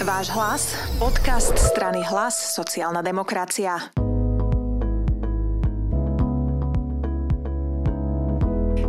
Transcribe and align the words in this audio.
Váš 0.00 0.32
hlas, 0.32 0.72
podcast 0.96 1.52
strany 1.60 2.00
Hlas, 2.00 2.32
sociálna 2.56 3.04
demokracia. 3.04 3.76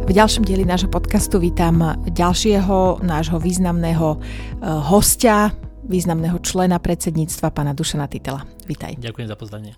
V 0.08 0.12
ďalšom 0.16 0.47
dieli 0.47 0.63
nášho 0.63 0.88
podcastu 0.88 1.44
vítam 1.44 1.84
ďalšieho 2.08 3.04
nášho 3.04 3.44
významného 3.44 4.08
eh, 4.16 4.24
hostia, 4.88 5.52
významného 5.84 6.39
člena 6.39 6.79
predsedníctva, 6.79 7.52
pána 7.52 7.76
Dušana 7.76 8.08
Titela. 8.08 8.48
Vítaj. 8.64 8.96
Ďakujem 9.04 9.28
za 9.28 9.36
pozvanie. 9.36 9.76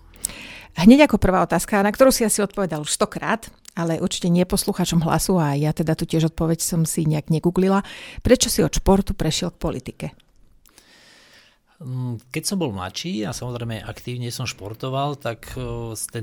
Hneď 0.78 1.10
ako 1.10 1.18
prvá 1.18 1.42
otázka, 1.42 1.82
na 1.82 1.90
ktorú 1.90 2.14
si 2.14 2.22
asi 2.22 2.46
odpovedal 2.46 2.86
už 2.86 2.94
stokrát, 2.94 3.50
ale 3.74 3.98
určite 3.98 4.30
nie 4.30 4.46
posluchačom 4.46 5.02
hlasu 5.02 5.34
a 5.42 5.58
ja 5.58 5.74
teda 5.74 5.98
tu 5.98 6.06
tiež 6.06 6.30
odpoveď 6.30 6.62
som 6.62 6.86
si 6.86 7.02
nejak 7.10 7.26
negooglila. 7.26 7.82
Prečo 8.22 8.46
si 8.46 8.62
od 8.62 8.70
športu 8.70 9.18
prešiel 9.18 9.50
k 9.50 9.58
politike? 9.58 10.06
Mm, 11.82 12.22
keď 12.30 12.42
som 12.46 12.62
bol 12.62 12.70
mladší 12.70 13.26
a 13.26 13.34
samozrejme 13.34 13.82
aktívne 13.82 14.30
som 14.30 14.46
športoval, 14.46 15.18
tak 15.18 15.58
e, 15.58 15.90
ten 16.14 16.22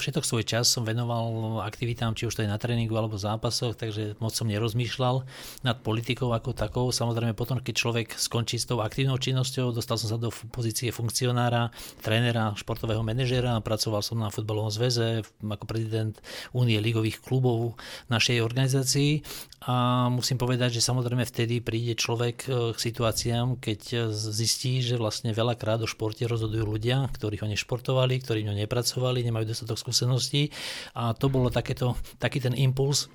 všetok 0.00 0.24
svoj 0.24 0.40
čas 0.40 0.72
som 0.72 0.88
venoval 0.88 1.60
aktivitám, 1.60 2.16
či 2.16 2.24
už 2.24 2.32
to 2.32 2.40
je 2.40 2.48
na 2.48 2.56
tréningu 2.56 2.96
alebo 2.96 3.20
zápasoch, 3.20 3.76
takže 3.76 4.16
moc 4.24 4.32
som 4.32 4.48
nerozmýšľal 4.48 5.20
nad 5.68 5.76
politikou 5.84 6.32
ako 6.32 6.56
takou. 6.56 6.88
Samozrejme 6.88 7.36
potom, 7.36 7.60
keď 7.60 7.74
človek 7.76 8.08
skončí 8.16 8.56
s 8.56 8.64
tou 8.64 8.80
aktívnou 8.80 9.20
činnosťou, 9.20 9.76
dostal 9.76 10.00
som 10.00 10.08
sa 10.08 10.16
do 10.16 10.32
pozície 10.48 10.88
funkcionára, 10.88 11.68
trénera, 12.00 12.56
športového 12.56 13.04
manažera, 13.04 13.60
pracoval 13.60 14.00
som 14.00 14.16
na 14.16 14.32
futbalovom 14.32 14.72
zväze 14.72 15.20
ako 15.44 15.68
prezident 15.68 16.16
Únie 16.56 16.80
ligových 16.80 17.20
klubov 17.20 17.76
našej 18.08 18.40
organizácii 18.40 19.20
a 19.68 20.08
musím 20.08 20.40
povedať, 20.40 20.80
že 20.80 20.86
samozrejme 20.88 21.28
vtedy 21.28 21.60
príde 21.60 21.92
človek 21.92 22.48
e, 22.48 22.72
k 22.72 22.78
situáciám, 22.80 23.60
keď 23.60 24.08
zistí, 24.16 24.85
že 24.86 24.96
vlastne 24.96 25.34
veľakrát 25.34 25.82
o 25.82 25.90
športe 25.90 26.22
rozhodujú 26.22 26.62
ľudia, 26.62 27.10
ktorí 27.10 27.42
ho 27.42 27.50
nešportovali, 27.50 28.22
ktorí 28.22 28.46
ho 28.46 28.54
nepracovali, 28.54 29.26
nemajú 29.26 29.50
dostatok 29.50 29.82
skúseností 29.82 30.54
a 30.94 31.12
to 31.12 31.26
bolo 31.26 31.50
takéto, 31.50 31.98
taký 32.22 32.38
ten 32.38 32.54
impuls, 32.54 33.10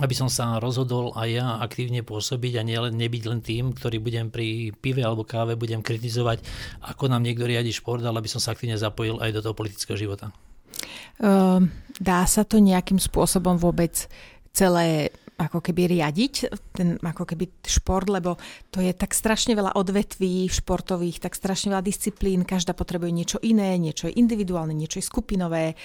aby 0.00 0.16
som 0.16 0.32
sa 0.32 0.56
rozhodol 0.56 1.12
aj 1.12 1.28
ja 1.28 1.46
aktívne 1.60 2.00
pôsobiť 2.00 2.56
a 2.56 2.62
nielen 2.64 2.96
nebyť 2.96 3.22
len 3.28 3.40
tým, 3.44 3.76
ktorý 3.76 4.00
budem 4.00 4.32
pri 4.32 4.72
pive 4.72 5.04
alebo 5.04 5.28
káve 5.28 5.60
budem 5.60 5.84
kritizovať, 5.84 6.40
ako 6.88 7.12
nám 7.12 7.20
niekto 7.20 7.44
riadi 7.44 7.70
šport, 7.70 8.00
ale 8.00 8.24
aby 8.24 8.30
som 8.32 8.40
sa 8.40 8.56
aktívne 8.56 8.80
zapojil 8.80 9.20
aj 9.20 9.30
do 9.36 9.40
toho 9.44 9.52
politického 9.52 10.00
života. 10.00 10.32
Uh, 11.20 11.68
dá 12.00 12.24
sa 12.24 12.48
to 12.48 12.56
nejakým 12.56 12.96
spôsobom 12.96 13.60
vôbec 13.60 14.08
celé 14.56 15.12
ako 15.40 15.64
keby 15.64 15.88
riadiť 15.96 16.34
ten 16.76 17.00
ako 17.00 17.24
keby 17.24 17.64
šport, 17.64 18.12
lebo 18.12 18.36
to 18.68 18.84
je 18.84 18.92
tak 18.92 19.16
strašne 19.16 19.56
veľa 19.56 19.72
odvetví 19.72 20.44
športových, 20.52 21.24
tak 21.24 21.32
strašne 21.32 21.72
veľa 21.72 21.84
disciplín, 21.84 22.44
každá 22.44 22.76
potrebuje 22.76 23.10
niečo 23.10 23.38
iné, 23.40 23.80
niečo 23.80 24.12
je 24.12 24.20
individuálne, 24.20 24.76
niečo 24.76 25.00
je 25.00 25.08
skupinové. 25.08 25.80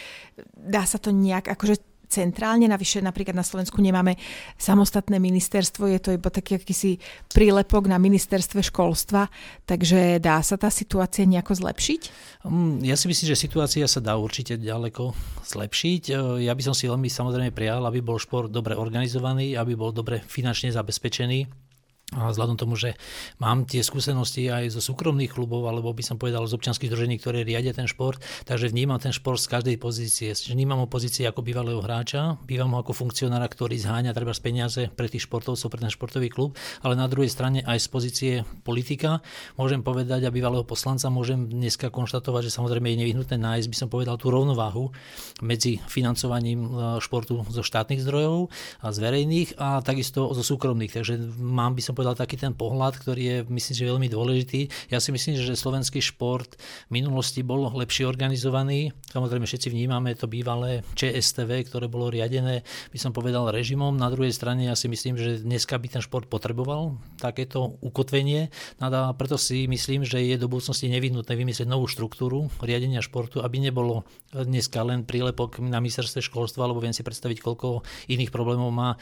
Dá 0.52 0.84
sa 0.84 1.00
to 1.00 1.16
nejak 1.16 1.48
akože 1.48 1.95
centrálne, 2.08 2.70
navyše 2.70 3.04
napríklad 3.04 3.36
na 3.36 3.46
Slovensku 3.46 3.82
nemáme 3.82 4.16
samostatné 4.56 5.20
ministerstvo, 5.20 5.90
je 5.92 6.00
to 6.00 6.10
iba 6.16 6.30
taký 6.32 6.58
akýsi 6.58 6.98
prílepok 7.34 7.90
na 7.90 8.00
ministerstve 8.00 8.64
školstva, 8.64 9.28
takže 9.68 10.22
dá 10.24 10.40
sa 10.40 10.56
tá 10.56 10.72
situácia 10.72 11.28
nejako 11.28 11.60
zlepšiť? 11.60 12.02
Mm, 12.46 12.86
ja 12.86 12.96
si 12.96 13.10
myslím, 13.10 13.34
že 13.34 13.38
situácia 13.38 13.86
sa 13.90 14.00
dá 14.00 14.16
určite 14.16 14.56
ďaleko 14.56 15.12
zlepšiť. 15.46 16.04
E, 16.10 16.14
ja 16.46 16.54
by 16.54 16.64
som 16.64 16.76
si 16.78 16.88
veľmi 16.88 17.10
samozrejme 17.10 17.52
prijal, 17.52 17.84
aby 17.86 18.00
bol 18.00 18.22
šport 18.22 18.48
dobre 18.48 18.78
organizovaný, 18.78 19.58
aby 19.58 19.74
bol 19.74 19.92
dobre 19.92 20.22
finančne 20.24 20.72
zabezpečený 20.72 21.65
a 22.14 22.30
vzhľadom 22.30 22.54
tomu, 22.54 22.78
že 22.78 22.94
mám 23.42 23.66
tie 23.66 23.82
skúsenosti 23.82 24.46
aj 24.46 24.78
zo 24.78 24.82
súkromných 24.82 25.34
klubov, 25.34 25.66
alebo 25.66 25.90
by 25.90 26.06
som 26.06 26.22
povedal 26.22 26.46
z 26.46 26.54
občianských 26.54 26.94
združení, 26.94 27.18
ktoré 27.18 27.42
riadia 27.42 27.74
ten 27.74 27.90
šport, 27.90 28.22
takže 28.46 28.70
vnímam 28.70 29.02
ten 29.02 29.10
šport 29.10 29.42
z 29.42 29.50
každej 29.50 29.82
pozície. 29.82 30.30
Vnímam 30.54 30.86
ho 30.86 30.88
pozície 30.88 31.26
ako 31.26 31.42
bývalého 31.42 31.82
hráča, 31.82 32.38
bývam 32.46 32.78
ho 32.78 32.86
ako 32.86 32.94
funkcionára, 32.94 33.50
ktorý 33.50 33.82
zháňa 33.82 34.14
treba 34.14 34.38
z 34.38 34.42
peniaze 34.46 34.82
pre 34.94 35.10
tých 35.10 35.26
športovcov, 35.26 35.66
pre 35.66 35.82
ten 35.82 35.90
športový 35.90 36.30
klub, 36.30 36.54
ale 36.86 36.94
na 36.94 37.10
druhej 37.10 37.26
strane 37.26 37.66
aj 37.66 37.82
z 37.82 37.88
pozície 37.90 38.34
politika. 38.62 39.26
Môžem 39.58 39.82
povedať 39.82 40.30
a 40.30 40.34
bývalého 40.34 40.62
poslanca 40.62 41.10
môžem 41.10 41.50
dneska 41.50 41.90
konštatovať, 41.90 42.54
že 42.54 42.54
samozrejme 42.54 42.86
je 42.94 43.02
nevyhnutné 43.02 43.42
nájsť, 43.42 43.66
by 43.66 43.78
som 43.82 43.90
povedal, 43.90 44.22
tú 44.22 44.30
rovnováhu 44.30 44.94
medzi 45.42 45.82
financovaním 45.90 46.70
e, 46.70 47.02
športu 47.02 47.42
zo 47.50 47.66
štátnych 47.66 48.06
zdrojov 48.06 48.54
a 48.86 48.94
z 48.94 48.98
verejných 49.02 49.58
a 49.58 49.82
takisto 49.82 50.30
zo 50.38 50.44
súkromných. 50.46 50.94
Takže 50.94 51.18
mám 51.42 51.74
by 51.74 51.82
som 51.82 51.95
povedal, 51.96 52.20
taký 52.20 52.36
ten 52.36 52.52
pohľad, 52.52 53.00
ktorý 53.00 53.24
je, 53.24 53.38
myslím, 53.48 53.76
že 53.76 53.92
veľmi 53.92 54.08
dôležitý. 54.12 54.92
Ja 54.92 55.00
si 55.00 55.16
myslím, 55.16 55.40
že 55.40 55.56
slovenský 55.56 56.04
šport 56.04 56.60
v 56.88 56.92
minulosti 56.92 57.42
bol 57.42 57.72
lepšie 57.72 58.06
organizovaný. 58.06 58.92
Samozrejme, 59.10 59.48
všetci 59.48 59.72
vnímame 59.72 60.14
to 60.14 60.28
bývalé 60.28 60.84
ČSTV, 61.00 61.72
ktoré 61.72 61.88
bolo 61.88 62.12
riadené, 62.12 62.68
by 62.92 63.00
som 63.00 63.16
povedal, 63.16 63.48
režimom. 63.50 63.96
Na 63.96 64.12
druhej 64.12 64.36
strane 64.36 64.68
ja 64.68 64.76
si 64.76 64.92
myslím, 64.92 65.16
že 65.16 65.42
dneska 65.42 65.80
by 65.80 65.88
ten 65.98 66.02
šport 66.04 66.28
potreboval 66.28 67.00
takéto 67.18 67.80
ukotvenie. 67.80 68.52
No 68.84 68.92
a 68.92 69.16
preto 69.16 69.40
si 69.40 69.66
myslím, 69.72 70.04
že 70.04 70.20
je 70.20 70.36
do 70.36 70.52
budúcnosti 70.52 70.92
nevyhnutné 70.92 71.32
vymyslieť 71.32 71.68
novú 71.72 71.88
štruktúru 71.88 72.52
riadenia 72.60 73.00
športu, 73.00 73.40
aby 73.40 73.64
nebolo 73.64 74.04
dneska 74.36 74.84
len 74.84 75.08
prílepok 75.08 75.64
na 75.64 75.80
ministerstve 75.80 76.20
školstva, 76.26 76.68
lebo 76.68 76.84
viem 76.84 76.92
si 76.92 77.06
predstaviť, 77.06 77.40
koľko 77.40 77.86
iných 78.12 78.34
problémov 78.34 78.74
má 78.74 78.90
e, 78.96 78.98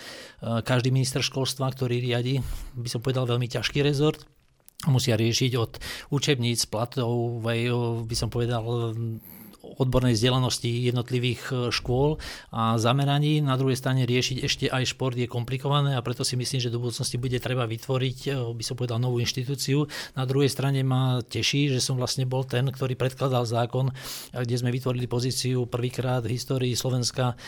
každý 0.62 0.94
minister 0.94 1.25
školstva, 1.25 1.74
ktorý 1.74 2.04
riadi 2.04 2.44
by 2.84 2.90
som 2.92 3.00
povedal, 3.00 3.24
veľmi 3.24 3.48
ťažký 3.48 3.80
rezort. 3.80 4.20
Musia 4.84 5.16
riešiť 5.16 5.52
od 5.56 5.80
učebníc, 6.12 6.68
platov, 6.68 7.40
by 8.04 8.16
som 8.20 8.28
povedal, 8.28 8.92
odbornej 9.63 10.13
vzdelanosti 10.13 10.68
jednotlivých 10.68 11.41
e, 11.50 11.53
škôl 11.72 12.19
a 12.51 12.75
zameraní. 12.75 13.40
Na 13.40 13.56
druhej 13.56 13.79
strane 13.79 14.03
riešiť 14.03 14.38
ešte 14.44 14.66
aj 14.68 14.91
šport 14.91 15.16
je 15.16 15.25
komplikované 15.25 15.96
a 15.96 16.03
preto 16.03 16.28
si 16.28 16.35
myslím, 16.35 16.59
že 16.59 16.69
do 16.69 16.84
budúcnosti 16.84 17.16
bude 17.16 17.40
treba 17.40 17.63
vytvoriť, 17.63 18.19
e, 18.28 18.31
by 18.53 18.63
som 18.63 18.75
povedal, 18.75 19.00
novú 19.00 19.24
inštitúciu. 19.24 19.88
Na 20.19 20.28
druhej 20.28 20.51
strane 20.51 20.84
ma 20.84 21.24
teší, 21.24 21.72
že 21.72 21.79
som 21.79 21.96
vlastne 21.96 22.28
bol 22.28 22.44
ten, 22.44 22.68
ktorý 22.68 23.00
predkladal 23.00 23.47
zákon, 23.47 23.90
e, 23.90 23.94
kde 24.44 24.56
sme 24.59 24.69
vytvorili 24.75 25.07
pozíciu 25.07 25.63
prvýkrát 25.66 26.22
v 26.28 26.35
histórii 26.35 26.75
Slovenska, 26.75 27.40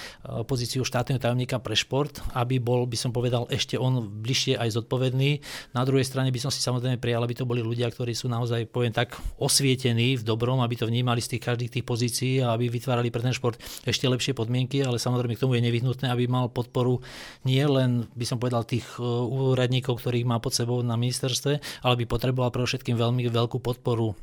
pozíciu 0.48 0.88
štátneho 0.88 1.20
tajomníka 1.20 1.60
pre 1.60 1.76
šport, 1.76 2.22
aby 2.32 2.62
bol, 2.62 2.88
by 2.88 2.98
som 2.98 3.12
povedal, 3.12 3.50
ešte 3.52 3.76
on 3.76 4.08
bližšie 4.24 4.56
aj 4.56 4.80
zodpovedný. 4.80 5.44
Na 5.76 5.84
druhej 5.84 6.08
strane 6.08 6.32
by 6.32 6.40
som 6.40 6.52
si 6.54 6.64
samozrejme 6.64 7.02
prijal, 7.02 7.22
aby 7.26 7.36
to 7.36 7.48
boli 7.48 7.60
ľudia, 7.60 7.92
ktorí 7.92 8.16
sú 8.16 8.32
naozaj, 8.32 8.70
poviem 8.72 8.96
tak, 8.96 9.18
osvietení 9.42 10.16
v 10.16 10.24
dobrom, 10.24 10.62
aby 10.62 10.80
to 10.80 10.88
vnímali 10.88 11.20
z 11.20 11.36
tých 11.36 11.44
každých 11.44 11.72
tých 11.80 11.86
pozícií 11.86 12.05
pozícii 12.06 12.46
a 12.46 12.54
aby 12.54 12.70
vytvárali 12.70 13.10
pre 13.10 13.26
ten 13.26 13.34
šport 13.34 13.58
ešte 13.82 14.06
lepšie 14.06 14.38
podmienky, 14.38 14.86
ale 14.86 15.02
samozrejme 15.02 15.34
k 15.34 15.42
tomu 15.42 15.58
je 15.58 15.66
nevyhnutné, 15.66 16.14
aby 16.14 16.30
mal 16.30 16.54
podporu 16.54 17.02
nie 17.42 17.66
len, 17.66 18.06
by 18.14 18.26
som 18.30 18.38
povedal, 18.38 18.62
tých 18.62 18.86
e, 18.96 19.04
úradníkov, 19.26 19.98
ktorých 19.98 20.30
má 20.30 20.38
pod 20.38 20.54
sebou 20.54 20.86
na 20.86 20.94
ministerstve, 20.94 21.82
ale 21.82 21.96
by 21.98 22.06
potreboval 22.06 22.54
pre 22.54 22.62
všetkým 22.62 22.94
veľmi 22.94 23.26
veľkú 23.26 23.58
podporu 23.58 24.14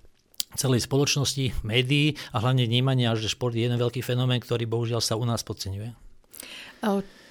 celej 0.55 0.87
spoločnosti, 0.87 1.67
médií 1.67 2.15
a 2.31 2.39
hlavne 2.39 2.71
vnímania, 2.71 3.19
že 3.19 3.27
šport 3.27 3.57
je 3.57 3.67
jeden 3.67 3.81
veľký 3.83 4.05
fenomén, 4.05 4.39
ktorý 4.39 4.71
bohužiaľ 4.71 5.03
sa 5.03 5.19
u 5.19 5.25
nás 5.27 5.43
podceňuje. 5.43 5.91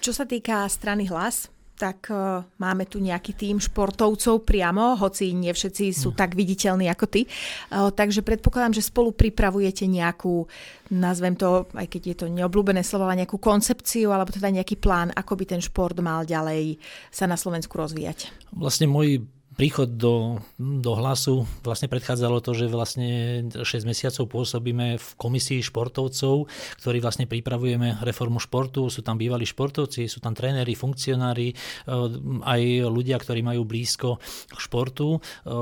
Čo 0.02 0.12
sa 0.12 0.26
týka 0.26 0.66
strany 0.68 1.08
hlas, 1.08 1.48
tak 1.82 2.14
uh, 2.14 2.46
máme 2.62 2.86
tu 2.86 3.02
nejaký 3.02 3.34
tým 3.34 3.58
športovcov 3.58 4.46
priamo, 4.46 4.94
hoci 5.02 5.34
nie 5.34 5.50
všetci 5.50 5.90
sú 5.90 6.14
no. 6.14 6.18
tak 6.22 6.38
viditeľní 6.38 6.86
ako 6.94 7.06
ty. 7.10 7.26
Uh, 7.26 7.90
takže 7.90 8.22
predpokladám, 8.22 8.78
že 8.78 8.86
spolu 8.86 9.10
pripravujete 9.10 9.90
nejakú, 9.90 10.46
nazvem 10.94 11.34
to, 11.34 11.66
aj 11.74 11.90
keď 11.90 12.02
je 12.06 12.16
to 12.22 12.26
neobľúbené 12.30 12.86
slovo, 12.86 13.10
ale 13.10 13.26
nejakú 13.26 13.42
koncepciu 13.42 14.14
alebo 14.14 14.30
teda 14.30 14.54
nejaký 14.54 14.78
plán, 14.78 15.10
ako 15.18 15.34
by 15.34 15.58
ten 15.58 15.62
šport 15.66 15.98
mal 15.98 16.22
ďalej 16.22 16.78
sa 17.10 17.26
na 17.26 17.34
Slovensku 17.34 17.74
rozvíjať. 17.74 18.30
Vlastne 18.54 18.86
môj 18.86 19.26
príchod 19.62 19.94
do, 19.94 20.42
do 20.58 20.98
hlasu 20.98 21.46
vlastne 21.62 21.86
predchádzalo 21.86 22.42
to, 22.42 22.58
že 22.58 22.66
vlastne 22.66 23.46
6 23.54 23.62
mesiacov 23.86 24.26
pôsobíme 24.26 24.98
v 24.98 25.08
komisii 25.22 25.62
športovcov, 25.62 26.50
ktorí 26.82 26.98
vlastne 26.98 27.30
pripravujeme 27.30 28.02
reformu 28.02 28.42
športu. 28.42 28.90
Sú 28.90 29.06
tam 29.06 29.22
bývalí 29.22 29.46
športovci, 29.46 30.10
sú 30.10 30.18
tam 30.18 30.34
tréneri, 30.34 30.74
funkcionári, 30.74 31.54
eh, 31.54 31.58
aj 32.42 32.62
ľudia, 32.90 33.22
ktorí 33.22 33.46
majú 33.46 33.62
blízko 33.62 34.18
k 34.50 34.58
športu. 34.58 35.22
Eh, 35.22 35.54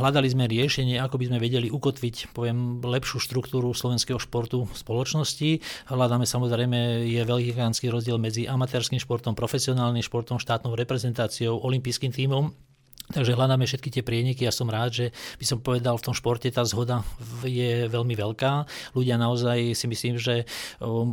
hľadali 0.00 0.32
sme 0.32 0.48
riešenie, 0.48 0.96
ako 0.96 1.20
by 1.20 1.24
sme 1.28 1.36
vedeli 1.36 1.68
ukotviť 1.68 2.32
poviem, 2.32 2.80
lepšiu 2.80 3.20
štruktúru 3.20 3.76
slovenského 3.76 4.16
športu 4.16 4.64
v 4.64 4.72
spoločnosti. 4.72 5.60
Hľadáme 5.92 6.24
samozrejme, 6.24 7.04
je 7.04 7.20
veľký 7.20 7.52
rozdiel 7.92 8.16
medzi 8.16 8.48
amatérským 8.48 8.96
športom, 8.96 9.36
profesionálnym 9.36 10.00
športom, 10.00 10.40
štátnou 10.40 10.72
reprezentáciou, 10.72 11.60
olympijským 11.60 12.16
tímom 12.16 12.56
Takže 13.06 13.38
hľadáme 13.38 13.70
všetky 13.70 13.88
tie 13.94 14.02
prieniky. 14.02 14.42
Ja 14.42 14.50
som 14.50 14.66
rád, 14.66 14.90
že 14.90 15.06
by 15.38 15.44
som 15.46 15.58
povedal, 15.62 15.94
v 15.94 16.10
tom 16.10 16.14
športe 16.14 16.50
tá 16.50 16.66
zhoda 16.66 17.06
je 17.46 17.86
veľmi 17.86 18.18
veľká. 18.18 18.66
Ľudia 18.98 19.14
naozaj 19.14 19.78
si 19.78 19.86
myslím, 19.86 20.18
že 20.18 20.42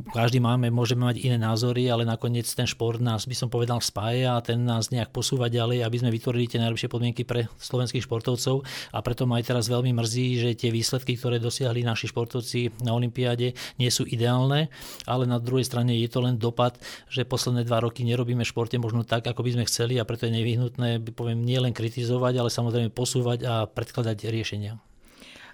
každý 0.09 0.41
máme, 0.41 0.73
môžeme 0.73 1.05
mať 1.05 1.21
iné 1.21 1.37
názory, 1.37 1.93
ale 1.93 2.01
nakoniec 2.01 2.49
ten 2.49 2.65
šport 2.65 2.97
nás, 2.97 3.29
by 3.29 3.35
som 3.37 3.49
povedal, 3.53 3.77
spája 3.77 4.37
a 4.37 4.41
ten 4.41 4.65
nás 4.65 4.89
nejak 4.89 5.13
posúva 5.13 5.53
ďalej, 5.53 5.85
aby 5.85 5.97
sme 6.01 6.09
vytvorili 6.09 6.49
tie 6.49 6.57
najlepšie 6.65 6.89
podmienky 6.89 7.29
pre 7.29 7.45
slovenských 7.61 8.09
športovcov. 8.09 8.65
A 8.89 8.99
preto 9.05 9.29
ma 9.29 9.37
aj 9.37 9.53
teraz 9.53 9.69
veľmi 9.69 9.93
mrzí, 9.93 10.27
že 10.41 10.49
tie 10.57 10.73
výsledky, 10.73 11.13
ktoré 11.13 11.37
dosiahli 11.37 11.85
naši 11.85 12.09
športovci 12.09 12.81
na 12.81 12.97
Olympiáde, 12.97 13.53
nie 13.77 13.89
sú 13.93 14.09
ideálne, 14.09 14.73
ale 15.05 15.29
na 15.29 15.37
druhej 15.37 15.69
strane 15.69 15.93
je 15.93 16.09
to 16.09 16.25
len 16.25 16.41
dopad, 16.41 16.73
že 17.05 17.21
posledné 17.21 17.69
dva 17.69 17.85
roky 17.85 18.01
nerobíme 18.01 18.41
športe 18.41 18.81
možno 18.81 19.05
tak, 19.05 19.29
ako 19.29 19.45
by 19.45 19.61
sme 19.61 19.63
chceli 19.69 20.01
a 20.01 20.07
preto 20.09 20.25
je 20.25 20.33
nevyhnutné, 20.33 21.05
poviem, 21.13 21.45
nie 21.45 21.61
len 21.61 21.69
kritizovať, 21.83 22.39
ale 22.39 22.47
samozrejme 22.47 22.95
posúvať 22.95 23.39
a 23.43 23.53
predkladať 23.67 24.31
riešenia. 24.31 24.79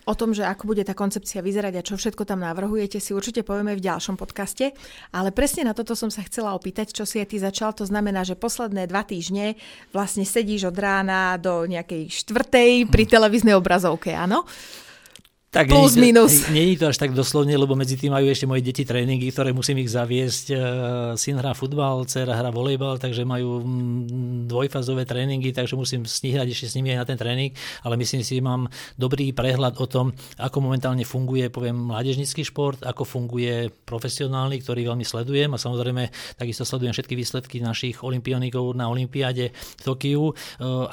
O 0.07 0.17
tom, 0.17 0.33
že 0.33 0.41
ako 0.41 0.73
bude 0.73 0.81
tá 0.81 0.97
koncepcia 0.97 1.43
vyzerať 1.43 1.73
a 1.77 1.85
čo 1.85 1.93
všetko 1.93 2.25
tam 2.25 2.41
navrhujete, 2.41 2.97
si 2.97 3.13
určite 3.13 3.45
povieme 3.45 3.77
v 3.77 3.83
ďalšom 3.83 4.17
podcaste. 4.17 4.73
Ale 5.13 5.29
presne 5.29 5.69
na 5.69 5.77
toto 5.77 5.93
som 5.93 6.09
sa 6.09 6.25
chcela 6.25 6.57
opýtať, 6.57 6.97
čo 6.97 7.05
si 7.05 7.21
aj 7.21 7.29
ty 7.29 7.37
začal. 7.37 7.77
To 7.77 7.85
znamená, 7.85 8.25
že 8.25 8.33
posledné 8.33 8.89
dva 8.89 9.05
týždne 9.05 9.53
vlastne 9.93 10.25
sedíš 10.25 10.73
od 10.73 10.77
rána 10.81 11.37
do 11.37 11.67
nejakej 11.69 12.09
štvrtej 12.25 12.89
pri 12.89 13.03
televíznej 13.05 13.53
obrazovke, 13.53 14.09
áno? 14.15 14.49
Tak 15.49 15.65
Plus, 15.65 15.97
nie, 15.97 16.13
minus. 16.13 16.45
Je 16.53 16.77
to 16.77 16.93
až 16.93 17.01
tak 17.01 17.09
doslovne, 17.17 17.57
lebo 17.57 17.73
medzi 17.73 17.97
tým 17.97 18.13
majú 18.13 18.29
ešte 18.29 18.45
moje 18.45 18.61
deti 18.61 18.85
tréningy, 18.85 19.33
ktoré 19.33 19.49
musím 19.49 19.81
ich 19.81 19.89
zaviesť. 19.89 20.45
E, 20.53 20.55
syn 21.17 21.41
hrá 21.41 21.57
futbal, 21.57 22.05
dcera 22.05 22.37
hrá 22.37 22.53
volejbal, 22.53 23.01
takže 23.01 23.25
majú 23.25 23.65
mm, 23.65 24.45
dvojfázové 24.45 25.09
tréningy, 25.09 25.49
takže 25.49 25.73
musím 25.73 26.05
sníhať 26.05 26.53
ešte 26.53 26.69
s 26.69 26.75
nimi 26.77 26.93
aj 26.93 27.01
na 27.01 27.05
ten 27.09 27.17
tréning, 27.17 27.49
ale 27.81 27.97
myslím 27.97 28.21
si, 28.21 28.37
že 28.37 28.45
mám 28.45 28.69
dobrý 28.93 29.33
prehľad 29.33 29.81
o 29.81 29.89
tom, 29.89 30.13
ako 30.37 30.69
momentálne 30.69 31.01
funguje, 31.01 31.49
poviem, 31.49 31.81
mládežnický 31.81 32.45
šport, 32.45 32.85
ako 32.85 33.01
funguje 33.01 33.73
profesionálny, 33.89 34.61
ktorý 34.61 34.93
veľmi 34.93 35.01
sledujem 35.01 35.49
a 35.49 35.57
samozrejme 35.57 36.37
takisto 36.37 36.61
sledujem 36.61 36.93
všetky 36.93 37.17
výsledky 37.17 37.57
našich 37.57 38.05
olimpionikov 38.05 38.77
na 38.77 38.85
Olympiáde 38.85 39.49
v 39.49 39.81
Tokiu. 39.81 40.29
E, 40.29 40.33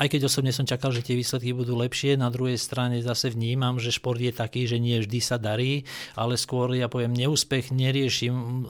aj 0.00 0.08
keď 0.08 0.32
osobne 0.32 0.49
som 0.49 0.64
čakal, 0.64 0.97
že 0.97 1.05
tie 1.05 1.12
výsledky 1.12 1.53
budú 1.53 1.76
lepšie, 1.76 2.17
na 2.17 2.32
druhej 2.32 2.56
strane 2.56 3.05
zase 3.05 3.29
vnímam, 3.29 3.76
že 3.76 3.93
šport 3.93 4.17
je 4.17 4.32
tak 4.32 4.45
taký, 4.46 4.70
že 4.70 4.78
nie 4.78 5.02
vždy 5.02 5.19
sa 5.19 5.37
darí, 5.43 5.82
ale 6.14 6.38
skôr 6.38 6.78
ja 6.78 6.87
poviem 6.87 7.10
neúspech 7.10 7.75
neriešim, 7.75 8.34
e, 8.34 8.62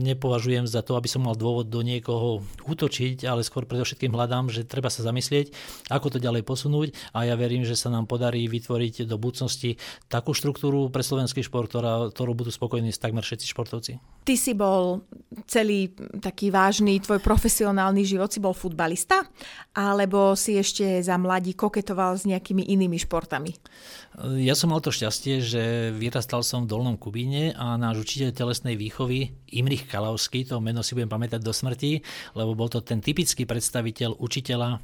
nepovažujem 0.00 0.64
za 0.64 0.80
to, 0.80 0.96
aby 0.96 1.12
som 1.12 1.28
mal 1.28 1.36
dôvod 1.36 1.68
do 1.68 1.84
niekoho 1.84 2.40
útočiť, 2.64 3.28
ale 3.28 3.44
skôr 3.44 3.68
predovšetkým 3.68 4.16
hľadám, 4.16 4.48
že 4.48 4.64
treba 4.64 4.88
sa 4.88 5.04
zamyslieť, 5.04 5.52
ako 5.92 6.16
to 6.16 6.18
ďalej 6.18 6.48
posunúť 6.48 6.96
a 7.12 7.28
ja 7.28 7.36
verím, 7.36 7.68
že 7.68 7.76
sa 7.76 7.92
nám 7.92 8.08
podarí 8.08 8.48
vytvoriť 8.48 9.04
do 9.04 9.20
budúcnosti 9.20 9.76
takú 10.08 10.32
štruktúru 10.32 10.88
pre 10.88 11.04
slovenský 11.04 11.44
šport, 11.44 11.68
ktorá, 11.68 12.08
ktorú 12.08 12.32
budú 12.32 12.50
spokojní 12.54 12.88
s 12.88 13.02
takmer 13.02 13.20
všetci 13.26 13.46
športovci. 13.52 13.92
Ty 14.22 14.34
si 14.38 14.56
bol 14.56 15.04
celý 15.50 15.92
taký 16.22 16.54
vážny, 16.54 17.02
tvoj 17.02 17.18
profesionálny 17.18 18.06
život 18.06 18.30
si 18.30 18.38
bol 18.38 18.54
futbalista, 18.54 19.26
alebo 19.74 20.38
si 20.38 20.54
ešte 20.56 21.02
za 21.02 21.18
mladí 21.18 21.58
koketoval 21.58 22.14
s 22.14 22.24
nejakými 22.24 22.70
inými 22.70 22.96
športami? 23.02 23.50
Ja 24.38 24.52
som 24.52 24.70
mal 24.70 24.84
to 24.84 24.92
šťastie, 24.92 25.01
že 25.10 25.90
vyrastal 25.90 26.46
som 26.46 26.62
v 26.62 26.70
Dolnom 26.70 26.94
Kubíne 27.00 27.50
a 27.58 27.74
náš 27.74 28.06
učiteľ 28.06 28.30
telesnej 28.36 28.78
výchovy 28.78 29.34
Imrich 29.50 29.90
Kalavský, 29.90 30.46
to 30.46 30.62
meno 30.62 30.86
si 30.86 30.94
budem 30.94 31.10
pamätať 31.10 31.42
do 31.42 31.50
smrti, 31.50 32.04
lebo 32.38 32.54
bol 32.54 32.70
to 32.70 32.78
ten 32.78 33.02
typický 33.02 33.42
predstaviteľ 33.42 34.22
učiteľa 34.22 34.78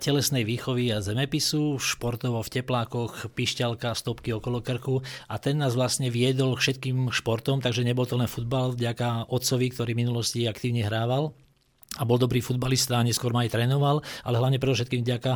telesnej 0.00 0.46
výchovy 0.46 0.94
a 0.96 1.04
zemepisu, 1.04 1.76
športovo 1.76 2.40
v 2.40 2.52
teplákoch, 2.60 3.32
pišťalka, 3.36 3.92
stopky 3.92 4.32
okolo 4.32 4.64
krku 4.64 5.04
a 5.28 5.36
ten 5.36 5.60
nás 5.60 5.76
vlastne 5.76 6.08
viedol 6.08 6.56
všetkým 6.56 7.12
športom, 7.12 7.60
takže 7.60 7.84
nebol 7.84 8.08
to 8.08 8.16
len 8.16 8.30
futbal 8.30 8.72
vďaka 8.72 9.28
otcovi, 9.28 9.72
ktorý 9.72 9.92
v 9.92 10.00
minulosti 10.06 10.48
aktívne 10.48 10.84
hrával 10.86 11.36
a 11.96 12.02
bol 12.04 12.20
dobrý 12.20 12.44
futbalista 12.44 13.00
a 13.00 13.06
neskôr 13.06 13.32
ma 13.32 13.44
aj 13.44 13.56
trénoval, 13.56 14.04
ale 14.22 14.36
hlavne 14.36 14.60
predovšetkým 14.60 15.00
vďaka 15.02 15.32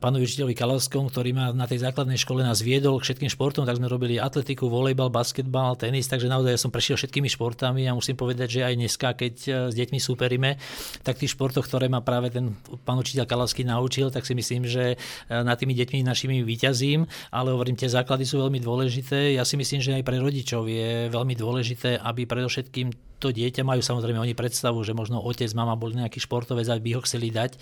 pánovi 0.00 0.28
učiteľovi 0.28 0.54
Kalavskom, 0.56 1.08
ktorý 1.08 1.30
ma 1.32 1.50
na 1.56 1.64
tej 1.64 1.84
základnej 1.84 2.20
škole 2.20 2.44
nás 2.44 2.60
viedol 2.60 3.00
k 3.00 3.10
všetkým 3.10 3.30
športom, 3.32 3.64
tak 3.64 3.80
sme 3.80 3.88
robili 3.88 4.20
atletiku, 4.20 4.68
volejbal, 4.68 5.08
basketbal, 5.08 5.76
tenis, 5.80 6.08
takže 6.08 6.28
naozaj 6.28 6.52
ja 6.56 6.60
som 6.60 6.70
prešiel 6.72 6.96
všetkými 7.00 7.28
športami 7.28 7.88
a 7.88 7.96
musím 7.96 8.16
povedať, 8.16 8.60
že 8.60 8.60
aj 8.64 8.74
dneska, 8.76 9.08
keď 9.16 9.34
e, 9.44 9.50
s 9.72 9.74
deťmi 9.74 9.98
súperíme, 9.98 10.60
tak 11.00 11.20
tých 11.20 11.32
športoch, 11.32 11.64
ktoré 11.64 11.88
ma 11.88 12.04
práve 12.04 12.28
ten 12.30 12.52
pán 12.84 13.00
učiteľ 13.00 13.24
Kalavský 13.24 13.64
naučil, 13.64 14.12
tak 14.12 14.28
si 14.28 14.36
myslím, 14.36 14.68
že 14.68 14.94
e, 14.94 14.96
na 15.30 15.56
tými 15.56 15.72
deťmi 15.72 16.04
našimi 16.04 16.44
vyťazím, 16.44 17.08
ale 17.32 17.56
hovorím, 17.56 17.78
tie 17.80 17.88
základy 17.88 18.28
sú 18.28 18.40
veľmi 18.44 18.60
dôležité. 18.60 19.34
Ja 19.34 19.48
si 19.48 19.56
myslím, 19.56 19.80
že 19.80 19.96
aj 19.96 20.04
pre 20.04 20.20
rodičov 20.20 20.68
je 20.68 21.08
veľmi 21.08 21.34
dôležité, 21.34 22.00
aby 22.00 22.28
predovšetkým 22.28 22.92
to 23.24 23.32
dieťa 23.32 23.64
majú 23.64 23.80
samozrejme 23.80 24.20
oni 24.20 24.36
predstavu, 24.36 24.84
že 24.84 24.92
možno 24.92 25.24
otec, 25.24 25.48
mama 25.56 25.72
bol 25.72 25.96
nejaký 25.96 26.20
športovec 26.20 26.68
a 26.68 26.76
by 26.76 26.90
ho 26.92 27.00
chceli 27.08 27.32
dať 27.32 27.56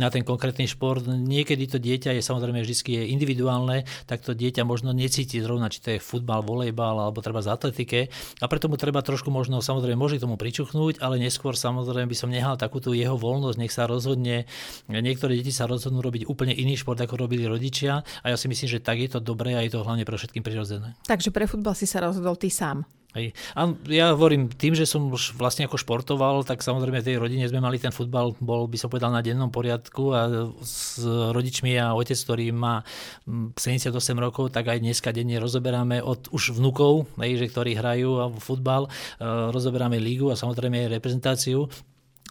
na 0.00 0.08
ten 0.08 0.24
konkrétny 0.24 0.64
šport. 0.64 1.04
Niekedy 1.04 1.68
to 1.68 1.76
dieťa 1.76 2.16
je 2.16 2.24
samozrejme 2.24 2.64
vždy 2.64 2.74
je 2.80 3.02
individuálne, 3.12 3.84
tak 4.08 4.24
to 4.24 4.32
dieťa 4.32 4.64
možno 4.64 4.96
necíti 4.96 5.36
zrovna, 5.44 5.68
či 5.68 5.84
to 5.84 5.88
je 5.92 6.00
futbal, 6.00 6.40
volejbal 6.40 6.96
alebo 6.96 7.20
treba 7.20 7.44
z 7.44 7.52
atletike 7.52 8.08
a 8.40 8.44
preto 8.48 8.72
mu 8.72 8.80
treba 8.80 9.04
trošku 9.04 9.28
možno 9.28 9.60
samozrejme 9.60 10.00
môže 10.00 10.16
tomu 10.16 10.40
pričuchnúť, 10.40 11.04
ale 11.04 11.20
neskôr 11.20 11.52
samozrejme 11.52 12.08
by 12.08 12.16
som 12.16 12.32
nehal 12.32 12.56
takúto 12.56 12.96
jeho 12.96 13.20
voľnosť, 13.20 13.58
nech 13.60 13.74
sa 13.74 13.84
rozhodne. 13.84 14.48
Niektoré 14.88 15.36
deti 15.36 15.52
sa 15.52 15.68
rozhodnú 15.68 16.00
robiť 16.00 16.24
úplne 16.24 16.56
iný 16.56 16.80
šport, 16.80 16.96
ako 16.96 17.20
robili 17.20 17.44
rodičia 17.44 18.00
a 18.00 18.26
ja 18.32 18.36
si 18.40 18.48
myslím, 18.48 18.68
že 18.72 18.80
tak 18.80 18.96
je 19.02 19.12
to 19.12 19.20
dobré 19.20 19.58
a 19.58 19.60
je 19.60 19.76
to 19.76 19.84
hlavne 19.84 20.08
pre 20.08 20.16
všetkým 20.16 20.40
prirodzené. 20.40 20.96
Takže 21.04 21.34
pre 21.34 21.44
futbal 21.44 21.76
si 21.76 21.84
sa 21.84 22.00
rozhodol 22.00 22.38
ty 22.38 22.48
sám. 22.48 22.88
Hej. 23.12 23.36
A 23.52 23.68
ja 23.92 24.16
hovorím, 24.16 24.48
tým, 24.48 24.72
že 24.72 24.88
som 24.88 25.12
už 25.12 25.36
vlastne 25.36 25.68
ako 25.68 25.76
športoval, 25.76 26.48
tak 26.48 26.64
samozrejme 26.64 27.04
v 27.04 27.08
tej 27.12 27.16
rodine 27.20 27.44
sme 27.44 27.60
mali 27.60 27.76
ten 27.76 27.92
futbal, 27.92 28.32
bol 28.40 28.64
by 28.64 28.80
som 28.80 28.88
povedal 28.88 29.12
na 29.12 29.20
dennom 29.20 29.52
poriadku 29.52 30.16
a 30.16 30.48
s 30.64 30.96
rodičmi 31.04 31.76
a 31.76 31.92
otec, 31.92 32.16
ktorý 32.16 32.56
má 32.56 32.80
78 33.28 33.92
mm, 33.92 34.16
rokov, 34.16 34.48
tak 34.48 34.72
aj 34.72 34.80
dneska 34.80 35.12
denne 35.12 35.36
rozoberáme 35.36 36.00
od 36.00 36.32
už 36.32 36.56
vnukov, 36.56 37.04
hej, 37.20 37.36
že 37.36 37.52
ktorí 37.52 37.76
hrajú 37.76 38.32
futbal, 38.40 38.88
e, 38.88 38.90
rozoberáme 39.52 40.00
lígu 40.00 40.32
a 40.32 40.40
samozrejme 40.40 40.88
aj 40.88 40.92
reprezentáciu 40.96 41.68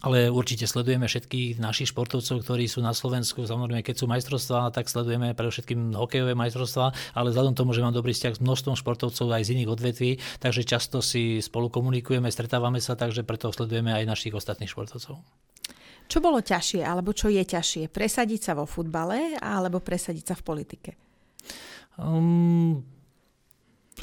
ale 0.02 0.34
určite 0.34 0.66
sledujeme 0.66 1.06
všetkých 1.06 1.62
našich 1.62 1.94
športovcov, 1.94 2.42
ktorí 2.42 2.66
sú 2.66 2.82
na 2.82 2.92
Slovensku. 2.92 3.46
Samozrejme, 3.46 3.86
keď 3.86 3.96
sú 4.02 4.06
majstrovstvá, 4.10 4.74
tak 4.74 4.90
sledujeme 4.90 5.38
predovšetkým 5.38 5.94
hokejové 5.94 6.34
majstrovstvá, 6.34 6.94
ale 7.14 7.30
vzhľadom 7.30 7.54
tomu, 7.54 7.78
že 7.78 7.86
mám 7.86 7.94
dobrý 7.94 8.18
vzťah 8.18 8.38
s 8.38 8.44
množstvom 8.44 8.76
športovcov 8.82 9.30
aj 9.30 9.46
z 9.46 9.52
iných 9.58 9.70
odvetví, 9.70 10.12
takže 10.42 10.66
často 10.66 11.06
si 11.06 11.40
spolu 11.40 11.70
komunikujeme, 11.70 12.28
stretávame 12.34 12.82
sa, 12.82 12.98
takže 12.98 13.22
preto 13.22 13.54
sledujeme 13.54 13.94
aj 13.94 14.10
našich 14.10 14.34
ostatných 14.34 14.74
športovcov. 14.74 15.22
Čo 16.12 16.20
bolo 16.20 16.44
ťažšie, 16.44 16.84
alebo 16.84 17.16
čo 17.16 17.32
je 17.32 17.40
ťažšie? 17.40 17.88
Presadiť 17.88 18.52
sa 18.52 18.54
vo 18.58 18.68
futbale, 18.68 19.40
alebo 19.40 19.80
presadiť 19.80 20.26
sa 20.28 20.36
v 20.36 20.44
politike? 20.44 20.92
Um, 21.96 22.84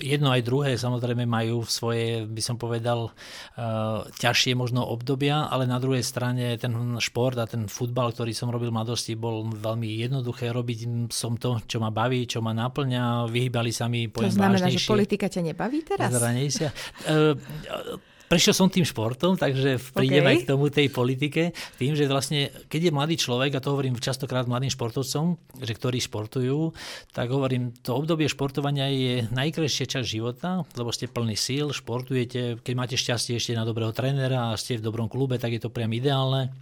jedno 0.01 0.33
aj 0.33 0.43
druhé 0.47 0.75
samozrejme 0.75 1.29
majú 1.29 1.63
svoje, 1.67 2.25
by 2.27 2.43
som 2.43 2.57
povedal, 2.57 3.11
uh, 3.11 4.07
ťažšie 4.19 4.55
možno 4.55 4.87
obdobia, 4.87 5.47
ale 5.47 5.69
na 5.69 5.79
druhej 5.79 6.03
strane 6.03 6.55
ten 6.59 6.73
šport 6.99 7.39
a 7.39 7.47
ten 7.47 7.67
futbal, 7.71 8.15
ktorý 8.15 8.33
som 8.35 8.51
robil 8.51 8.71
v 8.71 8.79
mladosti, 8.79 9.19
bol 9.19 9.47
veľmi 9.47 9.87
jednoduché. 9.99 10.51
Robiť 10.51 11.11
som 11.13 11.37
to, 11.37 11.63
čo 11.67 11.79
ma 11.79 11.95
baví, 11.95 12.27
čo 12.27 12.43
ma 12.43 12.55
naplňa. 12.57 13.29
Vyhýbali 13.29 13.71
sa 13.71 13.87
mi, 13.87 14.09
poviem, 14.09 14.33
To 14.33 14.39
znamená, 14.39 14.67
vážnejšie, 14.67 14.83
že 14.83 14.91
politika 14.91 15.27
ťa 15.31 15.43
nebaví 15.55 15.79
teraz? 15.87 16.11
Uh, 16.11 17.39
prešiel 18.29 18.55
som 18.55 18.69
tým 18.69 18.85
športom, 18.85 19.35
takže 19.41 19.81
prídem 19.97 20.23
okay. 20.23 20.31
aj 20.31 20.37
k 20.45 20.49
tomu 20.49 20.69
tej 20.69 20.89
politike, 20.93 21.43
tým, 21.81 21.97
že 21.97 22.05
vlastne, 22.07 22.53
keď 22.69 22.89
je 22.89 22.93
mladý 22.95 23.17
človek, 23.17 23.57
a 23.57 23.63
to 23.65 23.73
hovorím 23.73 23.97
častokrát 23.97 24.45
mladým 24.45 24.71
športovcom, 24.71 25.41
že 25.65 25.73
ktorí 25.73 25.99
športujú, 26.05 26.77
tak 27.17 27.33
hovorím, 27.33 27.73
to 27.81 27.97
obdobie 27.97 28.29
športovania 28.29 28.93
je 28.93 29.27
najkrajšia 29.33 29.99
časť 29.99 30.07
života, 30.07 30.63
lebo 30.77 30.93
ste 30.93 31.09
plný 31.11 31.35
síl, 31.35 31.73
športujete, 31.73 32.61
keď 32.61 32.75
máte 32.77 32.97
šťastie 33.01 33.41
ešte 33.41 33.57
na 33.57 33.65
dobrého 33.65 33.91
trénera 33.91 34.53
a 34.53 34.61
ste 34.61 34.77
v 34.79 34.85
dobrom 34.85 35.09
klube, 35.09 35.41
tak 35.41 35.57
je 35.57 35.65
to 35.65 35.73
priam 35.73 35.91
ideálne. 35.91 36.53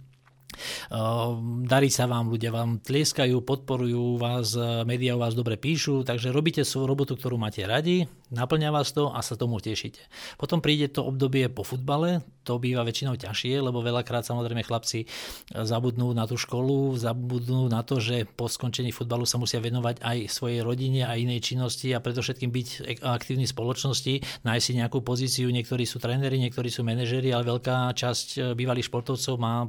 Ehm, 0.89 1.67
darí 1.67 1.91
sa 1.91 2.09
vám, 2.09 2.31
ľudia 2.31 2.49
vám 2.49 2.81
tlieskajú, 2.81 3.43
podporujú 3.43 4.17
vás, 4.17 4.55
médiá 4.87 5.13
o 5.13 5.21
vás 5.21 5.35
dobre 5.37 5.59
píšu, 5.59 6.07
takže 6.07 6.33
robíte 6.33 6.63
svoju 6.63 6.87
robotu, 6.87 7.13
ktorú 7.19 7.37
máte 7.37 7.61
radi, 7.67 8.07
Naplňa 8.27 8.75
vás 8.75 8.91
to 8.91 9.07
a 9.07 9.23
sa 9.23 9.39
tomu 9.39 9.63
tešíte. 9.63 10.03
Potom 10.35 10.59
príde 10.59 10.91
to 10.91 11.07
obdobie 11.07 11.47
po 11.47 11.63
futbale, 11.63 12.27
to 12.43 12.59
býva 12.59 12.83
väčšinou 12.83 13.15
ťažšie, 13.15 13.59
lebo 13.63 13.79
veľakrát 13.79 14.27
samozrejme 14.27 14.67
chlapci 14.67 15.07
zabudnú 15.51 16.11
na 16.11 16.27
tú 16.27 16.35
školu, 16.35 16.95
zabudnú 16.99 17.71
na 17.71 17.87
to, 17.87 18.03
že 18.03 18.27
po 18.27 18.51
skončení 18.51 18.91
futbalu 18.91 19.23
sa 19.23 19.39
musia 19.39 19.63
venovať 19.63 20.03
aj 20.03 20.17
svojej 20.27 20.59
rodine 20.59 21.07
a 21.07 21.15
inej 21.15 21.55
činnosti 21.55 21.95
a 21.95 22.03
preto 22.03 22.19
všetkým 22.19 22.51
byť 22.51 22.67
aktívni 23.03 23.47
v 23.47 23.55
spoločnosti, 23.55 24.13
nájsť 24.43 24.63
si 24.63 24.73
nejakú 24.75 24.99
pozíciu, 24.99 25.47
niektorí 25.47 25.87
sú 25.87 25.99
tréneri, 26.03 26.35
niektorí 26.39 26.67
sú 26.67 26.83
manažeri, 26.83 27.31
ale 27.31 27.47
veľká 27.47 27.95
časť 27.95 28.27
e, 28.35 28.39
bývalých 28.55 28.91
športovcov 28.91 29.39
má 29.39 29.67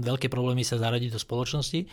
veľké 0.00 0.32
problémy 0.32 0.64
sa 0.64 0.80
zaradiť 0.80 1.12
do 1.12 1.20
spoločnosti. 1.20 1.84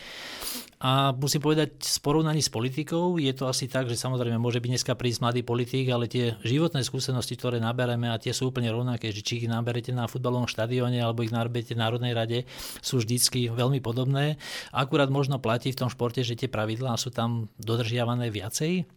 A 0.86 1.16
musím 1.16 1.40
povedať, 1.40 1.82
v 1.82 2.00
porovnaní 2.04 2.44
s 2.44 2.52
politikou 2.52 3.16
je 3.16 3.32
to 3.32 3.48
asi 3.48 3.72
tak, 3.72 3.88
že 3.88 3.96
samozrejme 3.96 4.36
môže 4.36 4.60
byť 4.60 4.70
dneska 4.76 4.94
prísť 4.94 5.24
mladý 5.24 5.42
politik, 5.42 5.88
ale 5.88 6.05
tie 6.08 6.26
životné 6.42 6.82
skúsenosti, 6.82 7.36
ktoré 7.38 7.60
nabereme 7.60 8.10
a 8.10 8.22
tie 8.22 8.32
sú 8.32 8.50
úplne 8.50 8.72
rovnaké, 8.72 9.12
že 9.12 9.22
či 9.22 9.44
ich 9.44 9.48
naberete 9.52 9.92
na 9.92 10.08
futbalovom 10.08 10.48
štadióne 10.48 10.98
alebo 11.02 11.22
ich 11.22 11.34
naberete 11.34 11.76
v 11.76 11.82
Národnej 11.84 12.14
rade, 12.16 12.40
sú 12.80 13.04
vždycky 13.04 13.52
veľmi 13.52 13.84
podobné. 13.84 14.40
Akurát 14.72 15.12
možno 15.12 15.38
platí 15.38 15.76
v 15.76 15.86
tom 15.86 15.90
športe, 15.92 16.24
že 16.24 16.40
tie 16.40 16.50
pravidlá 16.50 16.96
sú 16.96 17.12
tam 17.12 17.52
dodržiavané 17.60 18.32
viacej, 18.32 18.88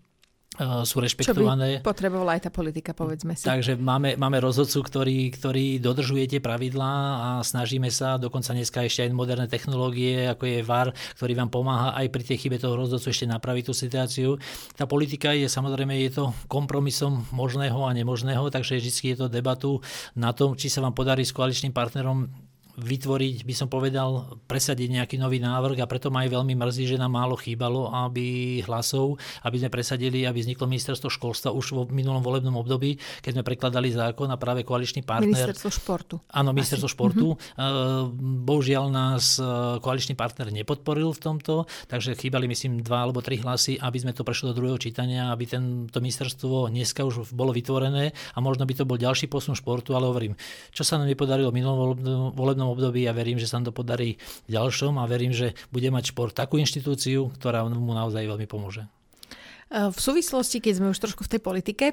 sú 0.59 0.99
rešpektované. 0.99 1.79
Čo 1.79 1.85
by 1.85 1.87
potrebovala 1.87 2.31
aj 2.35 2.49
tá 2.49 2.51
politika, 2.51 2.91
povedzme 2.91 3.37
si. 3.39 3.47
Takže 3.47 3.79
máme, 3.79 4.19
máme 4.19 4.43
rozhodcu, 4.43 4.81
ktorý, 4.81 5.31
ktorý 5.31 5.79
dodržuje 5.79 6.25
tie 6.27 6.41
pravidlá 6.43 6.95
a 7.21 7.29
snažíme 7.45 7.87
sa, 7.93 8.19
dokonca 8.19 8.57
dneska 8.57 8.83
ešte 8.83 9.07
aj 9.07 9.15
moderné 9.15 9.47
technológie, 9.47 10.27
ako 10.27 10.45
je 10.49 10.59
VAR, 10.67 10.89
ktorý 11.15 11.33
vám 11.39 11.51
pomáha 11.53 11.95
aj 11.95 12.07
pri 12.11 12.23
tej 12.27 12.37
chybe 12.43 12.57
toho 12.59 12.75
rozhodcu 12.75 13.07
ešte 13.07 13.31
napraviť 13.31 13.65
tú 13.71 13.75
situáciu. 13.77 14.31
Tá 14.75 14.89
politika 14.89 15.31
je 15.37 15.47
samozrejme 15.47 15.95
je 16.09 16.11
to 16.17 16.25
kompromisom 16.51 17.29
možného 17.31 17.79
a 17.87 17.95
nemožného, 17.95 18.51
takže 18.51 18.83
vždy 18.83 19.15
je 19.15 19.17
to 19.21 19.27
debatu 19.31 19.79
na 20.19 20.35
tom, 20.35 20.59
či 20.59 20.73
sa 20.73 20.83
vám 20.83 20.97
podarí 20.97 21.23
s 21.23 21.31
koaličným 21.31 21.71
partnerom 21.71 22.48
vytvoriť, 22.79 23.43
by 23.43 23.55
som 23.55 23.67
povedal, 23.67 24.39
presadiť 24.47 25.03
nejaký 25.03 25.17
nový 25.19 25.43
návrh 25.43 25.83
a 25.83 25.91
preto 25.91 26.15
ma 26.15 26.23
aj 26.23 26.31
veľmi 26.31 26.55
mrzí, 26.55 26.95
že 26.95 26.97
nám 26.97 27.19
málo 27.19 27.35
chýbalo, 27.35 27.91
aby 27.91 28.59
hlasov, 28.65 29.19
aby 29.43 29.59
sme 29.59 29.71
presadili, 29.75 30.23
aby 30.23 30.39
vzniklo 30.39 30.71
ministerstvo 30.71 31.11
školstva 31.11 31.51
už 31.51 31.67
vo 31.75 31.83
minulom 31.91 32.23
volebnom 32.23 32.55
období, 32.55 32.95
keď 33.19 33.39
sme 33.39 33.43
prekladali 33.43 33.91
zákon 33.91 34.31
a 34.31 34.39
práve 34.39 34.63
koaličný 34.63 35.03
partner. 35.03 35.35
Ministerstvo 35.35 35.69
športu. 35.75 36.15
Áno, 36.31 36.55
ministerstvo 36.55 36.87
Asi. 36.87 36.95
športu. 36.95 37.27
Mm-hmm. 37.35 38.47
Bohužiaľ 38.47 38.85
nás 38.95 39.43
e, 39.43 39.45
koaličný 39.83 40.15
partner 40.15 40.55
nepodporil 40.55 41.11
v 41.11 41.21
tomto, 41.21 41.67
takže 41.91 42.15
chýbali 42.15 42.47
myslím 42.47 42.87
dva 42.87 43.11
alebo 43.11 43.19
tri 43.19 43.43
hlasy, 43.43 43.75
aby 43.83 43.99
sme 43.99 44.15
to 44.15 44.23
prešlo 44.23 44.55
do 44.55 44.63
druhého 44.63 44.79
čítania, 44.79 45.35
aby 45.35 45.51
tento 45.51 45.99
ministerstvo 45.99 46.71
dneska 46.71 47.03
už 47.03 47.35
bolo 47.35 47.51
vytvorené 47.51 48.15
a 48.15 48.39
možno 48.39 48.63
by 48.63 48.75
to 48.79 48.85
bol 48.87 48.95
ďalší 48.95 49.27
posun 49.27 49.59
športu, 49.59 49.99
ale 49.99 50.07
hovorím, 50.07 50.39
čo 50.71 50.87
sa 50.87 50.95
nám 51.01 51.11
nepodarilo 51.11 51.51
v 51.51 51.59
minulom 51.59 51.99
volebnom 52.39 52.68
prechodnom 52.69 52.77
období 52.77 53.09
a 53.09 53.17
verím, 53.17 53.41
že 53.41 53.49
sa 53.49 53.57
nám 53.59 53.73
to 53.73 53.77
podarí 53.77 54.21
v 54.49 54.51
ďalšom 54.53 55.01
a 55.01 55.09
verím, 55.09 55.33
že 55.33 55.57
bude 55.73 55.89
mať 55.89 56.13
šport 56.13 56.37
takú 56.37 56.61
inštitúciu, 56.61 57.33
ktorá 57.41 57.65
mu 57.65 57.93
naozaj 57.97 58.29
veľmi 58.29 58.45
pomôže. 58.45 58.85
E, 58.85 59.89
v 59.89 59.99
súvislosti, 59.99 60.61
keď 60.61 60.73
sme 60.77 60.93
už 60.93 61.01
trošku 61.01 61.25
v 61.25 61.33
tej 61.33 61.41
politike, 61.41 61.87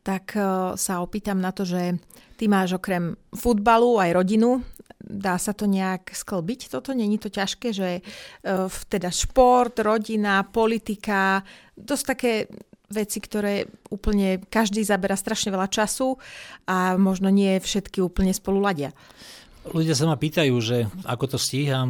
tak 0.00 0.32
e, 0.36 0.40
sa 0.76 1.04
opýtam 1.04 1.40
na 1.40 1.52
to, 1.52 1.68
že 1.68 2.00
ty 2.40 2.48
máš 2.48 2.80
okrem 2.80 3.16
futbalu 3.36 4.00
aj 4.00 4.10
rodinu. 4.16 4.64
Dá 5.02 5.36
sa 5.36 5.52
to 5.52 5.66
nejak 5.66 6.14
sklbiť? 6.14 6.70
Toto 6.72 6.94
není 6.94 7.18
to 7.18 7.28
ťažké, 7.28 7.74
že 7.74 7.88
e, 8.00 8.02
teda 8.88 9.12
šport, 9.12 9.76
rodina, 9.82 10.46
politika, 10.46 11.44
dosť 11.76 12.04
také 12.04 12.32
veci, 12.92 13.24
ktoré 13.24 13.64
úplne 13.88 14.36
každý 14.52 14.84
zabera 14.84 15.16
strašne 15.16 15.48
veľa 15.48 15.72
času 15.72 16.20
a 16.68 17.00
možno 17.00 17.32
nie 17.32 17.56
všetky 17.56 18.04
úplne 18.04 18.36
spolu 18.36 18.60
ladia. 18.60 18.92
Ľudia 19.62 19.94
sa 19.94 20.10
ma 20.10 20.18
pýtajú, 20.18 20.58
že 20.58 20.90
ako 21.06 21.24
to 21.30 21.38
stíham 21.38 21.86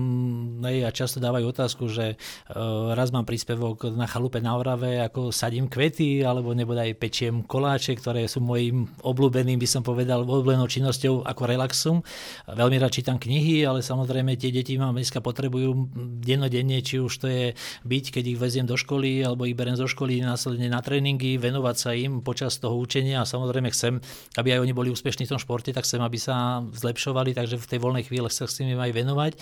a 0.60 0.92
často 0.92 1.24
dávajú 1.24 1.56
otázku, 1.56 1.88
že 1.88 2.20
uh, 2.20 2.92
raz 2.92 3.08
mám 3.08 3.24
príspevok 3.24 3.88
na 3.96 4.04
chalupe 4.04 4.44
na 4.44 4.60
Orave, 4.60 5.00
ako 5.00 5.32
sadím 5.32 5.72
kvety, 5.72 6.20
alebo 6.20 6.52
nebodaj 6.52 6.92
pečiem 7.00 7.40
koláče, 7.40 7.96
ktoré 7.96 8.28
sú 8.28 8.44
mojim 8.44 8.92
obľúbeným, 9.00 9.56
by 9.56 9.64
som 9.64 9.80
povedal, 9.80 10.20
obľúbenou 10.28 10.68
činnosťou 10.68 11.24
ako 11.24 11.42
relaxum. 11.48 11.96
Veľmi 12.44 12.76
rád 12.76 12.92
čítam 12.92 13.16
knihy, 13.16 13.64
ale 13.64 13.80
samozrejme 13.80 14.36
tie 14.36 14.52
deti 14.52 14.76
ma 14.76 14.92
dneska 14.92 15.24
potrebujú 15.24 15.72
dennodenne, 16.20 16.84
či 16.84 17.00
už 17.00 17.24
to 17.24 17.26
je 17.32 17.56
byť, 17.88 18.04
keď 18.20 18.24
ich 18.36 18.38
veziem 18.38 18.68
do 18.68 18.76
školy, 18.76 19.24
alebo 19.24 19.48
ich 19.48 19.56
berem 19.56 19.80
zo 19.80 19.88
školy 19.88 20.20
následne 20.20 20.68
na 20.68 20.84
tréningy, 20.84 21.40
venovať 21.40 21.76
sa 21.80 21.96
im 21.96 22.20
počas 22.20 22.60
toho 22.60 22.76
učenia 22.76 23.24
a 23.24 23.28
samozrejme 23.28 23.72
chcem, 23.72 23.96
aby 24.36 24.60
aj 24.60 24.60
oni 24.60 24.76
boli 24.76 24.92
úspešní 24.92 25.24
v 25.24 25.32
tom 25.32 25.40
športe, 25.40 25.72
tak 25.72 25.88
chcem, 25.88 26.04
aby 26.04 26.20
sa 26.20 26.60
zlepšovali, 26.68 27.32
takže 27.32 27.61
v 27.62 27.70
tej 27.70 27.78
voľnej 27.78 28.04
chvíle 28.04 28.26
sa 28.26 28.50
s 28.50 28.58
tým 28.58 28.74
aj 28.74 28.90
venovať. 28.90 29.32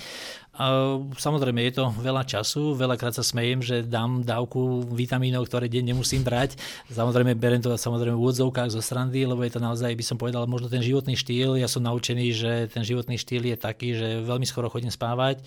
A 0.60 0.98
samozrejme, 1.16 1.62
je 1.70 1.80
to 1.80 1.88
veľa 2.04 2.26
času, 2.28 2.76
veľakrát 2.76 3.16
sa 3.16 3.24
smejem, 3.24 3.64
že 3.64 3.80
dám 3.80 4.20
dávku 4.20 4.84
vitamínov, 4.92 5.48
ktoré 5.48 5.72
deň 5.72 5.94
nemusím 5.94 6.20
brať. 6.20 6.60
Samozrejme, 6.92 7.32
berem 7.38 7.64
to 7.64 7.72
samozrejme 7.72 8.12
v 8.12 8.20
úvodzovkách 8.20 8.68
zo 8.68 8.84
strandy, 8.84 9.24
lebo 9.24 9.40
je 9.40 9.56
to 9.56 9.60
naozaj, 9.62 9.88
by 9.88 10.04
som 10.04 10.20
povedal, 10.20 10.44
možno 10.44 10.68
ten 10.68 10.84
životný 10.84 11.16
štýl. 11.16 11.56
Ja 11.56 11.64
som 11.64 11.80
naučený, 11.80 12.26
že 12.36 12.52
ten 12.68 12.84
životný 12.84 13.16
štýl 13.16 13.48
je 13.48 13.56
taký, 13.56 13.96
že 13.96 14.20
veľmi 14.20 14.44
skoro 14.44 14.68
chodím 14.68 14.92
spávať, 14.92 15.40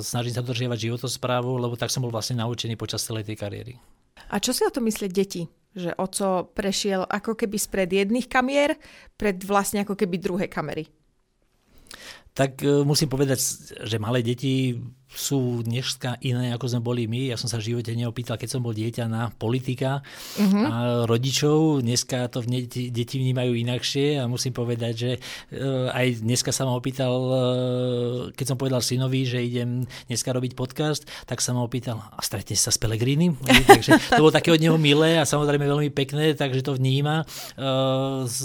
snažím 0.00 0.32
sa 0.32 0.40
dodržiavať 0.40 0.88
životosprávu, 0.88 1.60
lebo 1.60 1.76
tak 1.76 1.92
som 1.92 2.00
bol 2.00 2.14
vlastne 2.14 2.40
naučený 2.40 2.80
počas 2.80 3.04
celej 3.04 3.28
tej 3.28 3.36
kariéry. 3.36 3.74
A 4.32 4.40
čo 4.40 4.56
si 4.56 4.64
o 4.64 4.72
tom 4.72 4.88
myslieť 4.88 5.10
deti? 5.12 5.44
Že 5.76 5.94
oco 6.00 6.48
prešiel 6.56 7.04
ako 7.04 7.36
keby 7.36 7.60
spred 7.60 7.92
jedných 7.92 8.26
kamier, 8.26 8.80
pred 9.20 9.36
vlastne 9.44 9.84
ako 9.84 9.94
keby 10.00 10.16
druhé 10.16 10.46
kamery 10.48 10.88
tak 12.38 12.62
e, 12.62 12.86
musím 12.86 13.10
povedať, 13.10 13.42
že 13.82 13.98
malé 13.98 14.22
deti 14.22 14.78
sú 15.08 15.64
dneska 15.64 16.20
iné, 16.20 16.52
ako 16.52 16.68
sme 16.68 16.80
boli 16.84 17.08
my. 17.08 17.32
Ja 17.32 17.40
som 17.40 17.48
sa 17.48 17.56
v 17.56 17.72
živote 17.72 17.96
neopýtal, 17.96 18.36
keď 18.36 18.48
som 18.54 18.60
bol 18.60 18.76
dieťa 18.76 19.08
na 19.08 19.32
politika 19.34 20.04
uh-huh. 20.36 20.64
a 20.68 20.74
rodičov. 21.08 21.80
Dneska 21.80 22.28
to 22.28 22.44
deti, 22.44 22.92
deti 22.92 23.16
vnímajú 23.16 23.56
inakšie 23.56 24.20
a 24.20 24.28
musím 24.28 24.52
povedať, 24.52 24.92
že 24.94 25.10
uh, 25.16 25.88
aj 25.96 26.20
dneska 26.20 26.52
sa 26.52 26.68
ma 26.68 26.76
opýtal, 26.76 27.10
uh, 27.10 27.36
keď 28.36 28.46
som 28.52 28.60
povedal 28.60 28.84
synovi, 28.84 29.24
že 29.24 29.40
idem 29.40 29.88
dneska 30.12 30.28
robiť 30.28 30.52
podcast, 30.52 31.08
tak 31.24 31.40
sa 31.40 31.56
ma 31.56 31.64
opýtal, 31.64 32.04
a 32.04 32.20
stretne 32.20 32.54
sa 32.54 32.68
s 32.68 32.76
Pelegrínim? 32.76 33.32
takže 33.64 33.96
to 34.12 34.20
bolo 34.20 34.30
také 34.30 34.52
od 34.52 34.60
neho 34.60 34.76
milé 34.76 35.16
a 35.16 35.24
samozrejme 35.24 35.64
veľmi 35.64 35.90
pekné, 35.90 36.36
takže 36.36 36.60
to 36.60 36.76
vníma. 36.76 37.24
Z, 38.28 38.40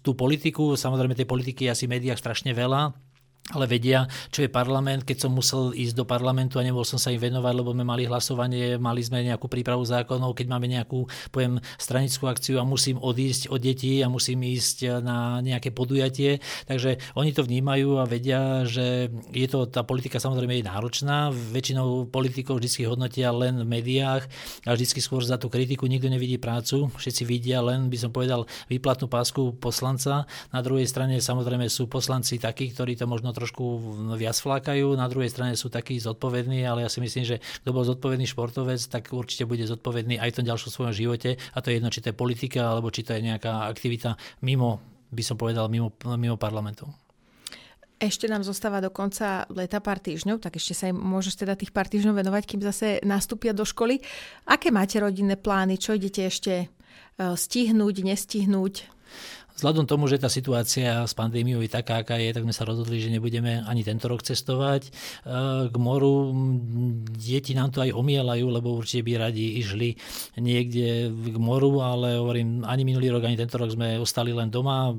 tú 0.00 0.14
politiku, 0.14 0.78
samozrejme 0.78 1.18
tej 1.18 1.26
politiky 1.26 1.66
asi 1.66 1.90
v 1.90 1.98
médiách 1.98 2.22
strašne 2.22 2.54
veľa 2.54 3.08
ale 3.56 3.64
vedia, 3.64 4.04
čo 4.28 4.44
je 4.44 4.52
parlament. 4.52 5.08
Keď 5.08 5.24
som 5.24 5.32
musel 5.32 5.72
ísť 5.72 5.96
do 5.96 6.04
parlamentu 6.04 6.60
a 6.60 6.66
nemohol 6.66 6.84
som 6.84 7.00
sa 7.00 7.08
im 7.08 7.16
venovať, 7.16 7.54
lebo 7.56 7.72
sme 7.72 7.84
mali 7.84 8.04
hlasovanie, 8.04 8.76
mali 8.76 9.00
sme 9.00 9.24
nejakú 9.24 9.48
prípravu 9.48 9.80
zákonov, 9.88 10.36
keď 10.36 10.46
máme 10.52 10.68
nejakú, 10.68 11.08
poviem, 11.32 11.56
stranickú 11.80 12.28
akciu 12.28 12.60
a 12.60 12.68
musím 12.68 13.00
odísť 13.00 13.48
od 13.48 13.60
detí 13.64 14.04
a 14.04 14.12
musím 14.12 14.44
ísť 14.44 15.00
na 15.00 15.40
nejaké 15.40 15.72
podujatie. 15.72 16.44
Takže 16.68 17.00
oni 17.16 17.32
to 17.32 17.40
vnímajú 17.40 17.96
a 17.96 18.04
vedia, 18.04 18.68
že 18.68 19.08
je 19.32 19.48
to, 19.48 19.64
tá 19.64 19.80
politika 19.80 20.20
samozrejme 20.20 20.60
je 20.60 20.68
náročná. 20.68 21.32
Väčšinou 21.32 22.12
politikov 22.12 22.60
vždy 22.60 22.84
hodnotia 22.84 23.32
len 23.32 23.64
v 23.64 23.80
médiách 23.80 24.28
a 24.68 24.76
vždy 24.76 25.00
skôr 25.00 25.24
za 25.24 25.40
tú 25.40 25.48
kritiku 25.48 25.88
nikto 25.88 26.12
nevidí 26.12 26.36
prácu. 26.36 26.92
Všetci 26.92 27.24
vidia 27.24 27.64
len, 27.64 27.88
by 27.88 27.96
som 27.96 28.10
povedal, 28.12 28.44
výplatnú 28.68 29.08
pásku 29.08 29.56
poslanca. 29.56 30.28
Na 30.52 30.60
druhej 30.60 30.84
strane 30.84 31.16
samozrejme 31.16 31.64
sú 31.72 31.88
poslanci 31.88 32.36
takí, 32.36 32.68
ktorí 32.76 32.92
to 32.92 33.08
možno 33.08 33.32
trošku 33.38 33.64
viac 34.18 34.34
flákajú, 34.34 34.98
na 34.98 35.06
druhej 35.06 35.30
strane 35.30 35.54
sú 35.54 35.70
takí 35.70 35.96
zodpovední, 36.02 36.66
ale 36.66 36.82
ja 36.82 36.90
si 36.90 36.98
myslím, 36.98 37.24
že 37.24 37.36
kto 37.62 37.70
bol 37.70 37.86
zodpovedný 37.86 38.26
športovec, 38.26 38.82
tak 38.90 39.14
určite 39.14 39.46
bude 39.46 39.62
zodpovedný 39.62 40.18
aj 40.18 40.34
v 40.34 40.36
tom 40.42 40.46
ďalšom 40.50 40.70
svojom 40.74 40.94
živote 40.94 41.38
a 41.38 41.58
to 41.62 41.70
je 41.70 41.78
jedno, 41.78 41.94
či 41.94 42.02
to 42.02 42.10
je 42.10 42.16
politika 42.18 42.74
alebo 42.74 42.90
či 42.90 43.06
to 43.06 43.14
je 43.14 43.22
nejaká 43.22 43.70
aktivita 43.70 44.18
mimo, 44.42 44.82
by 45.14 45.22
som 45.22 45.38
povedal, 45.38 45.70
mimo, 45.70 45.94
mimo 46.18 46.34
parlamentu. 46.34 46.90
Ešte 47.98 48.30
nám 48.30 48.46
zostáva 48.46 48.78
do 48.78 48.94
konca 48.94 49.42
leta 49.50 49.82
pár 49.82 49.98
týždňov, 49.98 50.38
tak 50.38 50.54
ešte 50.54 50.70
sa 50.70 50.86
im 50.86 50.94
môžeš 50.94 51.42
teda 51.42 51.58
tých 51.58 51.74
pár 51.74 51.90
týždňov 51.90 52.22
venovať, 52.22 52.42
kým 52.46 52.62
zase 52.62 53.02
nastúpia 53.02 53.50
do 53.50 53.66
školy. 53.66 53.98
Aké 54.46 54.70
máte 54.70 55.02
rodinné 55.02 55.34
plány? 55.34 55.82
Čo 55.82 55.98
idete 55.98 56.30
ešte 56.30 56.54
eh, 56.62 56.68
stihnúť, 57.18 58.06
nestihnúť? 58.06 58.86
Vzhľadom 59.58 59.90
tomu, 59.90 60.06
že 60.06 60.22
tá 60.22 60.30
situácia 60.30 61.02
s 61.02 61.18
pandémiou 61.18 61.58
je 61.66 61.66
taká, 61.66 62.06
aká 62.06 62.14
je, 62.14 62.30
tak 62.30 62.46
sme 62.46 62.54
sa 62.54 62.62
rozhodli, 62.62 63.02
že 63.02 63.10
nebudeme 63.10 63.66
ani 63.66 63.82
tento 63.82 64.06
rok 64.06 64.22
cestovať 64.22 64.86
e, 64.86 64.90
k 65.66 65.76
moru. 65.82 66.30
Deti 67.18 67.58
nám 67.58 67.74
to 67.74 67.82
aj 67.82 67.90
omielajú, 67.90 68.46
lebo 68.54 68.78
určite 68.78 69.02
by 69.02 69.18
radi 69.18 69.58
išli 69.58 69.98
niekde 70.38 71.10
k 71.10 71.36
moru, 71.42 71.82
ale 71.82 72.22
hovorím, 72.22 72.62
ani 72.62 72.86
minulý 72.86 73.10
rok, 73.10 73.26
ani 73.26 73.34
tento 73.34 73.58
rok 73.58 73.74
sme 73.74 73.98
ostali 73.98 74.30
len 74.30 74.46
doma. 74.46 74.94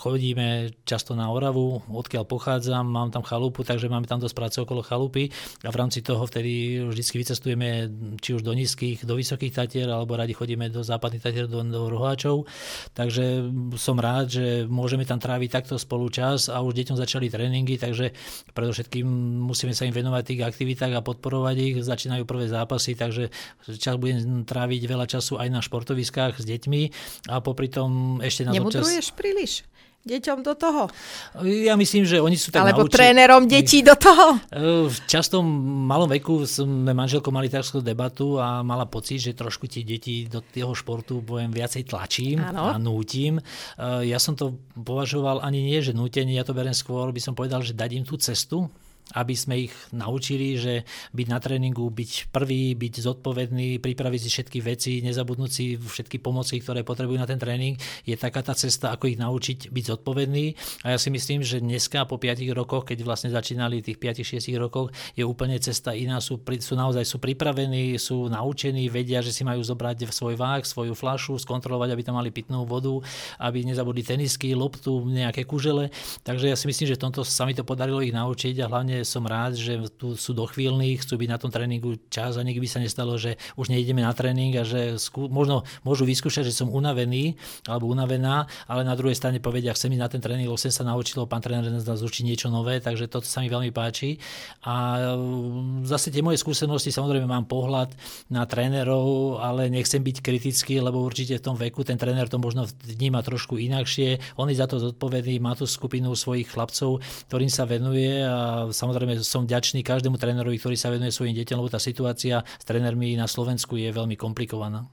Chodíme 0.00 0.72
často 0.88 1.12
na 1.12 1.28
Oravu, 1.28 1.84
odkiaľ 1.84 2.24
pochádzam, 2.24 2.88
mám 2.88 3.12
tam 3.12 3.20
chalupu, 3.20 3.68
takže 3.68 3.92
máme 3.92 4.08
tam 4.08 4.16
dosť 4.16 4.32
práce 4.32 4.56
okolo 4.64 4.80
chalupy 4.80 5.28
a 5.60 5.68
v 5.68 5.76
rámci 5.76 6.00
toho 6.00 6.24
vtedy 6.24 6.80
vždy 6.88 7.04
vycestujeme 7.04 7.68
či 8.16 8.32
už 8.32 8.40
do 8.40 8.56
nízkych, 8.56 9.04
do 9.04 9.12
vysokých 9.20 9.52
Tatier, 9.52 9.92
alebo 9.92 10.16
radi 10.16 10.32
chodíme 10.32 10.72
do 10.72 10.80
západných 10.80 11.20
Tatier, 11.20 11.44
do, 11.52 11.60
do 11.60 11.92
Roháčov. 11.92 12.48
Takže 12.96 13.44
som 13.76 13.98
rád, 13.98 14.30
že 14.30 14.46
môžeme 14.66 15.04
tam 15.04 15.18
tráviť 15.20 15.50
takto 15.50 15.74
spolu 15.76 16.08
čas 16.10 16.48
a 16.48 16.62
už 16.64 16.74
deťom 16.74 16.96
začali 16.96 17.28
tréningy, 17.28 17.76
takže 17.76 18.14
predovšetkým 18.54 19.06
musíme 19.44 19.76
sa 19.76 19.84
im 19.84 19.94
venovať 19.94 20.22
tých 20.24 20.42
aktivitách 20.46 20.92
a 20.96 21.04
podporovať 21.04 21.56
ich. 21.60 21.74
Začínajú 21.82 22.24
prvé 22.24 22.48
zápasy, 22.48 22.96
takže 22.96 23.30
čas 23.76 23.94
budem 24.00 24.46
tráviť 24.46 24.82
veľa 24.86 25.06
času 25.06 25.36
aj 25.38 25.48
na 25.50 25.60
športoviskách 25.60 26.40
s 26.40 26.44
deťmi 26.44 26.82
a 27.30 27.38
popri 27.44 27.68
tom 27.68 28.18
ešte 28.22 28.48
na 28.48 28.56
Nemudruješ 28.56 29.10
občas... 29.10 29.18
príliš? 29.18 29.52
Deťom 30.04 30.38
do 30.44 30.52
toho? 30.52 30.82
Ja 31.42 31.74
myslím, 31.80 32.04
že 32.04 32.20
oni 32.20 32.36
sú 32.36 32.52
tak 32.52 32.62
Alebo 32.62 32.84
naučení. 32.84 32.94
trénerom 32.94 33.48
detí 33.48 33.80
do 33.80 33.96
toho? 33.96 34.36
V 34.88 34.98
častom 35.08 35.42
malom 35.88 36.06
veku 36.12 36.44
sme 36.44 36.92
manželko 36.92 37.32
mali 37.32 37.48
takú 37.48 37.80
debatu 37.80 38.36
a 38.36 38.60
mala 38.60 38.84
pocit, 38.84 39.24
že 39.24 39.32
trošku 39.32 39.64
tie 39.64 39.80
deti 39.80 40.28
do 40.28 40.44
toho 40.44 40.76
športu 40.76 41.24
poviem 41.24 41.50
viacej 41.50 41.88
tlačím 41.88 42.44
ano. 42.44 42.70
a 42.70 42.76
nútim. 42.76 43.40
Ja 43.80 44.20
som 44.20 44.36
to 44.36 44.60
považoval 44.76 45.40
ani 45.40 45.64
nie, 45.64 45.80
že 45.80 45.96
nútenie, 45.96 46.36
ja 46.36 46.44
to 46.44 46.52
beriem 46.52 46.76
skôr, 46.76 47.08
by 47.08 47.20
som 47.24 47.32
povedal, 47.32 47.64
že 47.64 47.72
dať 47.72 47.90
im 47.96 48.04
tú 48.04 48.20
cestu, 48.20 48.68
aby 49.12 49.36
sme 49.36 49.68
ich 49.68 49.74
naučili, 49.92 50.56
že 50.56 50.88
byť 51.12 51.26
na 51.28 51.36
tréningu, 51.36 51.84
byť 51.92 52.32
prvý, 52.32 52.72
byť 52.72 52.94
zodpovedný, 53.04 53.76
pripraviť 53.84 54.20
si 54.24 54.30
všetky 54.32 54.58
veci, 54.64 55.04
nezabudnúť 55.04 55.50
si 55.52 55.76
všetky 55.76 56.24
pomoci, 56.24 56.64
ktoré 56.64 56.80
potrebujú 56.80 57.20
na 57.20 57.28
ten 57.28 57.36
tréning, 57.36 57.76
je 58.08 58.16
taká 58.16 58.40
tá 58.40 58.56
cesta, 58.56 58.96
ako 58.96 59.12
ich 59.12 59.20
naučiť 59.20 59.68
byť 59.68 59.84
zodpovedný. 59.84 60.56
A 60.88 60.96
ja 60.96 60.98
si 60.98 61.12
myslím, 61.12 61.44
že 61.44 61.60
dneska 61.60 62.08
po 62.08 62.16
5 62.16 62.40
rokoch, 62.56 62.88
keď 62.88 63.04
vlastne 63.04 63.28
začínali 63.28 63.84
tých 63.84 64.00
5-6 64.00 64.56
rokoch, 64.56 64.88
je 65.12 65.26
úplne 65.26 65.60
cesta 65.60 65.92
iná, 65.92 66.24
sú, 66.24 66.40
sú 66.40 66.74
naozaj 66.78 67.04
sú 67.04 67.20
pripravení, 67.20 68.00
sú 68.00 68.32
naučení, 68.32 68.88
vedia, 68.88 69.20
že 69.20 69.36
si 69.36 69.44
majú 69.44 69.60
zobrať 69.60 70.08
svoj 70.08 70.38
váh, 70.38 70.64
svoju 70.64 70.94
flašu, 70.94 71.36
skontrolovať, 71.42 71.92
aby 71.92 72.02
tam 72.06 72.16
mali 72.16 72.30
pitnú 72.30 72.62
vodu, 72.62 72.94
aby 73.42 73.66
nezabudli 73.66 74.06
tenisky, 74.06 74.54
loptu, 74.54 75.02
nejaké 75.10 75.42
kužele. 75.42 75.90
Takže 76.22 76.48
ja 76.48 76.56
si 76.56 76.70
myslím, 76.70 76.86
že 76.94 77.00
tomto 77.00 77.26
sa 77.26 77.42
mi 77.42 77.52
to 77.56 77.66
podarilo 77.66 77.98
ich 77.98 78.14
naučiť 78.14 78.54
a 78.62 78.70
hlavne 78.70 78.93
som 79.02 79.26
rád, 79.26 79.58
že 79.58 79.90
tu 79.98 80.14
sú 80.14 80.30
dochvíľní, 80.30 81.02
chcú 81.02 81.18
byť 81.18 81.28
na 81.28 81.38
tom 81.42 81.50
tréningu 81.50 81.98
čas 82.06 82.38
a 82.38 82.46
nikdy 82.46 82.70
sa 82.70 82.78
nestalo, 82.78 83.18
že 83.18 83.34
už 83.58 83.74
nejdeme 83.74 84.04
na 84.04 84.14
tréning 84.14 84.54
a 84.54 84.62
že 84.62 85.00
skú, 85.02 85.26
možno 85.26 85.66
môžu 85.82 86.06
vyskúšať, 86.06 86.46
že 86.46 86.54
som 86.54 86.70
unavený 86.70 87.34
alebo 87.66 87.90
unavená, 87.90 88.46
ale 88.70 88.86
na 88.86 88.94
druhej 88.94 89.18
strane 89.18 89.42
povedia, 89.42 89.74
chcem 89.74 89.90
ísť 89.90 90.02
na 90.04 90.10
ten 90.12 90.22
tréning, 90.22 90.46
lebo 90.46 90.60
som 90.60 90.70
sa 90.70 90.86
naučil, 90.86 91.26
pán 91.26 91.42
tréner 91.42 91.66
nás 91.66 92.00
učiť 92.04 92.22
niečo 92.22 92.52
nové, 92.52 92.78
takže 92.78 93.10
toto 93.10 93.26
sa 93.26 93.42
mi 93.42 93.48
veľmi 93.48 93.74
páči. 93.74 94.20
A 94.68 95.00
mm, 95.16 95.88
zase 95.88 96.12
tie 96.12 96.20
moje 96.20 96.38
skúsenosti, 96.38 96.92
samozrejme 96.92 97.24
mám 97.24 97.48
pohľad 97.48 97.96
na 98.28 98.44
trénerov, 98.44 99.40
ale 99.40 99.72
nechcem 99.72 100.04
byť 100.04 100.16
kritický, 100.20 100.78
lebo 100.84 101.00
určite 101.00 101.40
v 101.40 101.44
tom 101.44 101.56
veku 101.56 101.82
ten 101.82 101.96
tréner 101.96 102.28
to 102.28 102.36
možno 102.36 102.68
vníma 102.84 103.24
trošku 103.24 103.56
inakšie. 103.56 104.36
On 104.36 104.46
je 104.50 104.60
za 104.60 104.68
to 104.68 104.76
zodpovedný, 104.76 105.40
má 105.40 105.56
tú 105.56 105.64
skupinu 105.64 106.12
svojich 106.12 106.52
chlapcov, 106.52 107.00
ktorým 107.30 107.48
sa 107.48 107.64
venuje 107.64 108.20
a 108.20 108.68
samozrejme 108.84 109.16
som 109.24 109.48
ďačný 109.48 109.80
každému 109.80 110.20
trénerovi, 110.20 110.60
ktorý 110.60 110.76
sa 110.76 110.92
venuje 110.92 111.10
svojim 111.10 111.32
deťom, 111.32 111.58
lebo 111.58 111.72
tá 111.72 111.80
situácia 111.80 112.44
s 112.44 112.64
trénermi 112.68 113.16
na 113.16 113.24
Slovensku 113.24 113.80
je 113.80 113.88
veľmi 113.88 114.14
komplikovaná. 114.20 114.84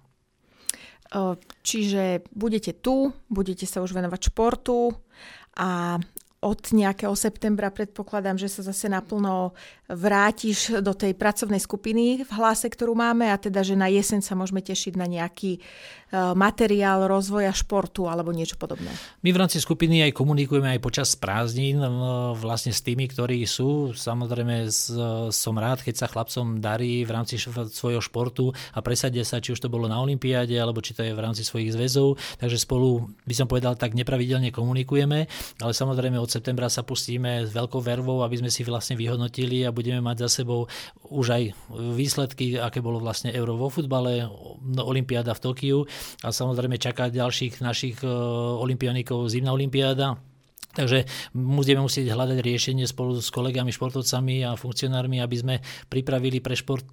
Čiže 1.62 2.24
budete 2.32 2.72
tu, 2.80 3.12
budete 3.28 3.68
sa 3.68 3.84
už 3.84 3.92
venovať 3.92 4.32
športu 4.32 4.96
a 5.60 6.00
od 6.42 6.74
nejakého 6.74 7.14
septembra 7.14 7.70
predpokladám, 7.70 8.42
že 8.42 8.50
sa 8.50 8.66
zase 8.66 8.90
naplno 8.90 9.54
vrátiš 9.86 10.82
do 10.82 10.98
tej 10.98 11.14
pracovnej 11.14 11.62
skupiny 11.62 12.26
v 12.26 12.32
hlase, 12.34 12.66
ktorú 12.66 12.98
máme 12.98 13.30
a 13.30 13.38
teda, 13.38 13.62
že 13.62 13.78
na 13.78 13.86
jeseň 13.86 14.26
sa 14.26 14.34
môžeme 14.34 14.64
tešiť 14.64 14.98
na 14.98 15.06
nejaký 15.06 15.60
uh, 15.60 16.34
materiál 16.34 17.06
rozvoja 17.06 17.52
športu 17.54 18.10
alebo 18.10 18.34
niečo 18.34 18.58
podobné. 18.58 18.90
My 19.22 19.30
v 19.30 19.38
rámci 19.38 19.62
skupiny 19.62 20.02
aj 20.10 20.18
komunikujeme 20.18 20.74
aj 20.74 20.82
počas 20.82 21.14
prázdnin 21.14 21.78
vlastne 22.40 22.74
s 22.74 22.82
tými, 22.82 23.06
ktorí 23.06 23.44
sú. 23.46 23.94
Samozrejme 23.94 24.66
som 25.30 25.56
rád, 25.62 25.86
keď 25.86 25.96
sa 26.04 26.08
chlapcom 26.10 26.58
darí 26.58 27.06
v 27.06 27.12
rámci 27.12 27.38
svojho 27.38 28.02
športu 28.02 28.50
a 28.74 28.80
presadia 28.82 29.22
sa, 29.28 29.44
či 29.44 29.54
už 29.54 29.62
to 29.62 29.70
bolo 29.70 29.86
na 29.86 30.00
Olympiáde 30.02 30.58
alebo 30.58 30.82
či 30.82 30.98
to 30.98 31.06
je 31.06 31.14
v 31.14 31.22
rámci 31.22 31.46
svojich 31.46 31.76
zväzov. 31.76 32.18
Takže 32.42 32.58
spolu, 32.58 33.12
by 33.28 33.36
som 33.38 33.46
povedal, 33.46 33.78
tak 33.78 33.94
nepravidelne 33.94 34.50
komunikujeme, 34.50 35.30
ale 35.60 35.72
samozrejme 35.76 36.16
od 36.16 36.31
septembra 36.32 36.72
sa 36.72 36.88
pustíme 36.88 37.44
s 37.44 37.52
veľkou 37.52 37.84
vervou, 37.84 38.24
aby 38.24 38.40
sme 38.40 38.48
si 38.48 38.64
vlastne 38.64 38.96
vyhodnotili 38.96 39.68
a 39.68 39.76
budeme 39.76 40.00
mať 40.00 40.24
za 40.28 40.42
sebou 40.42 40.72
už 41.12 41.28
aj 41.36 41.44
výsledky, 41.76 42.56
aké 42.56 42.80
bolo 42.80 43.04
vlastne 43.04 43.36
euro 43.36 43.60
vo 43.60 43.68
futbale, 43.68 44.32
no, 44.64 44.82
Olympiáda 44.88 45.36
v 45.36 45.44
Tokiu 45.44 45.80
a 46.24 46.32
samozrejme 46.32 46.80
čaká 46.80 47.12
ďalších 47.12 47.60
našich 47.60 48.00
e, 48.02 48.08
olympionikov 48.58 49.28
zimná 49.28 49.52
Olympiáda, 49.52 50.16
Takže 50.72 51.04
budeme 51.36 51.84
musieť 51.84 52.16
hľadať 52.16 52.40
riešenie 52.40 52.88
spolu 52.88 53.20
s 53.20 53.28
kolegami, 53.28 53.76
športovcami 53.76 54.48
a 54.48 54.56
funkcionármi, 54.56 55.20
aby 55.20 55.36
sme 55.36 55.56
pripravili 55.92 56.40
pre 56.40 56.56
šport 56.56 56.88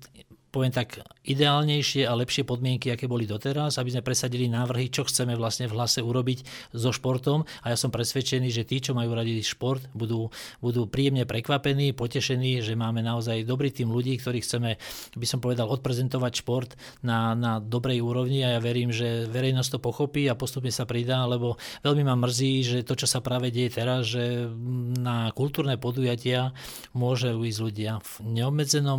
poviem 0.58 0.74
tak, 0.74 0.98
ideálnejšie 1.22 2.02
a 2.02 2.18
lepšie 2.18 2.42
podmienky, 2.42 2.90
aké 2.90 3.06
boli 3.06 3.30
doteraz, 3.30 3.78
aby 3.78 3.94
sme 3.94 4.02
presadili 4.02 4.50
návrhy, 4.50 4.90
čo 4.90 5.06
chceme 5.06 5.38
vlastne 5.38 5.70
v 5.70 5.78
hlase 5.78 6.02
urobiť 6.02 6.72
so 6.74 6.90
športom. 6.90 7.46
A 7.62 7.70
ja 7.70 7.76
som 7.78 7.94
presvedčený, 7.94 8.50
že 8.50 8.66
tí, 8.66 8.82
čo 8.82 8.90
majú 8.90 9.14
radi 9.14 9.38
šport, 9.38 9.86
budú, 9.94 10.34
budú 10.58 10.90
príjemne 10.90 11.30
prekvapení, 11.30 11.94
potešení, 11.94 12.58
že 12.58 12.74
máme 12.74 13.06
naozaj 13.06 13.46
dobrý 13.46 13.70
tým 13.70 13.94
ľudí, 13.94 14.18
ktorí 14.18 14.42
chceme, 14.42 14.82
by 15.14 15.26
som 15.30 15.38
povedal, 15.38 15.70
odprezentovať 15.70 16.42
šport 16.42 16.74
na, 17.06 17.38
na 17.38 17.62
dobrej 17.62 18.02
úrovni. 18.02 18.42
A 18.42 18.58
ja 18.58 18.60
verím, 18.60 18.90
že 18.90 19.30
verejnosť 19.30 19.78
to 19.78 19.84
pochopí 19.84 20.26
a 20.26 20.34
postupne 20.34 20.74
sa 20.74 20.90
pridá, 20.90 21.22
lebo 21.22 21.54
veľmi 21.86 22.02
ma 22.02 22.18
mrzí, 22.18 22.52
že 22.66 22.78
to, 22.82 22.98
čo 22.98 23.06
sa 23.06 23.22
práve 23.22 23.54
deje 23.54 23.78
teraz, 23.78 24.10
že 24.10 24.50
na 24.98 25.30
kultúrne 25.30 25.78
podujatia 25.78 26.50
môže 26.96 27.30
ísť 27.30 27.60
ľudia 27.62 28.02
v 28.02 28.10
neobmedzenom 28.42 28.98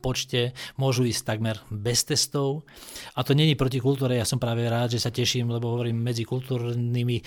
počte, 0.00 0.56
môžu 0.76 1.06
ísť 1.06 1.22
takmer 1.36 1.56
bez 1.70 2.02
testov. 2.06 2.64
A 3.14 3.22
to 3.22 3.36
není 3.36 3.54
proti 3.54 3.78
kultúre, 3.78 4.16
ja 4.18 4.26
som 4.26 4.42
práve 4.42 4.66
rád, 4.66 4.96
že 4.96 5.02
sa 5.02 5.12
teším, 5.12 5.52
lebo 5.52 5.76
hovorím, 5.76 6.00
medzi 6.00 6.26
kultúrnymi 6.26 7.16
e, 7.20 7.22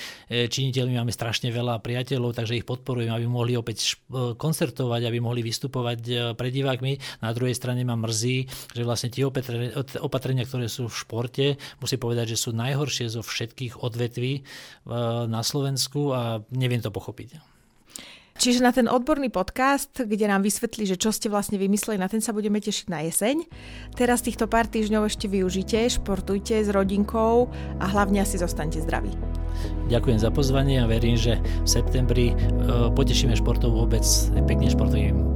činiteľmi 0.50 0.98
máme 1.00 1.13
strašne 1.13 1.54
veľa 1.54 1.80
priateľov, 1.80 2.36
takže 2.36 2.60
ich 2.60 2.67
podporujem, 2.67 3.13
aby 3.13 3.26
mohli 3.30 3.54
opäť 3.56 3.98
e, 4.10 4.36
koncertovať, 4.36 5.02
aby 5.08 5.17
mohli 5.22 5.46
vystupovať 5.46 6.00
e, 6.08 6.13
pred 6.34 6.52
divákmi. 6.52 7.24
Na 7.24 7.32
druhej 7.32 7.56
strane 7.56 7.86
ma 7.86 7.96
mrzí, 7.96 8.50
že 8.74 8.82
vlastne 8.84 9.13
tie 9.13 9.24
opatrenia, 10.02 10.43
ktoré 10.43 10.67
sú 10.67 10.89
v 10.89 10.98
športe, 10.98 11.46
musí 11.80 11.96
povedať, 11.96 12.36
že 12.36 12.41
sú 12.41 12.50
najhoršie 12.52 13.08
zo 13.10 13.22
všetkých 13.22 13.80
odvetví 13.84 14.46
na 15.28 15.41
Slovensku 15.41 16.12
a 16.12 16.43
neviem 16.52 16.82
to 16.82 16.91
pochopiť. 16.91 17.52
Čiže 18.34 18.65
na 18.65 18.74
ten 18.74 18.89
odborný 18.89 19.30
podcast, 19.30 19.93
kde 19.93 20.26
nám 20.26 20.41
vysvetlí, 20.41 20.89
že 20.89 20.98
čo 20.98 21.13
ste 21.13 21.30
vlastne 21.30 21.62
vymysleli, 21.62 22.02
na 22.02 22.10
ten 22.10 22.19
sa 22.19 22.34
budeme 22.34 22.58
tešiť 22.58 22.88
na 22.89 23.06
jeseň. 23.06 23.46
Teraz 23.93 24.26
týchto 24.26 24.50
pár 24.50 24.65
týždňov 24.65 25.06
ešte 25.06 25.30
využite, 25.30 25.78
športujte 25.89 26.65
s 26.65 26.69
rodinkou 26.74 27.48
a 27.78 27.86
hlavne 27.86 28.26
asi 28.26 28.41
zostaňte 28.41 28.82
zdraví. 28.82 29.13
Ďakujem 29.88 30.19
za 30.19 30.34
pozvanie 30.34 30.82
a 30.82 30.89
verím, 30.89 31.13
že 31.13 31.38
v 31.38 31.69
septembri 31.69 32.34
e, 32.34 32.36
potešíme 32.89 33.38
športovú 33.38 33.86
obec 33.86 34.04
pekným 34.50 34.74
športovými 34.74 35.34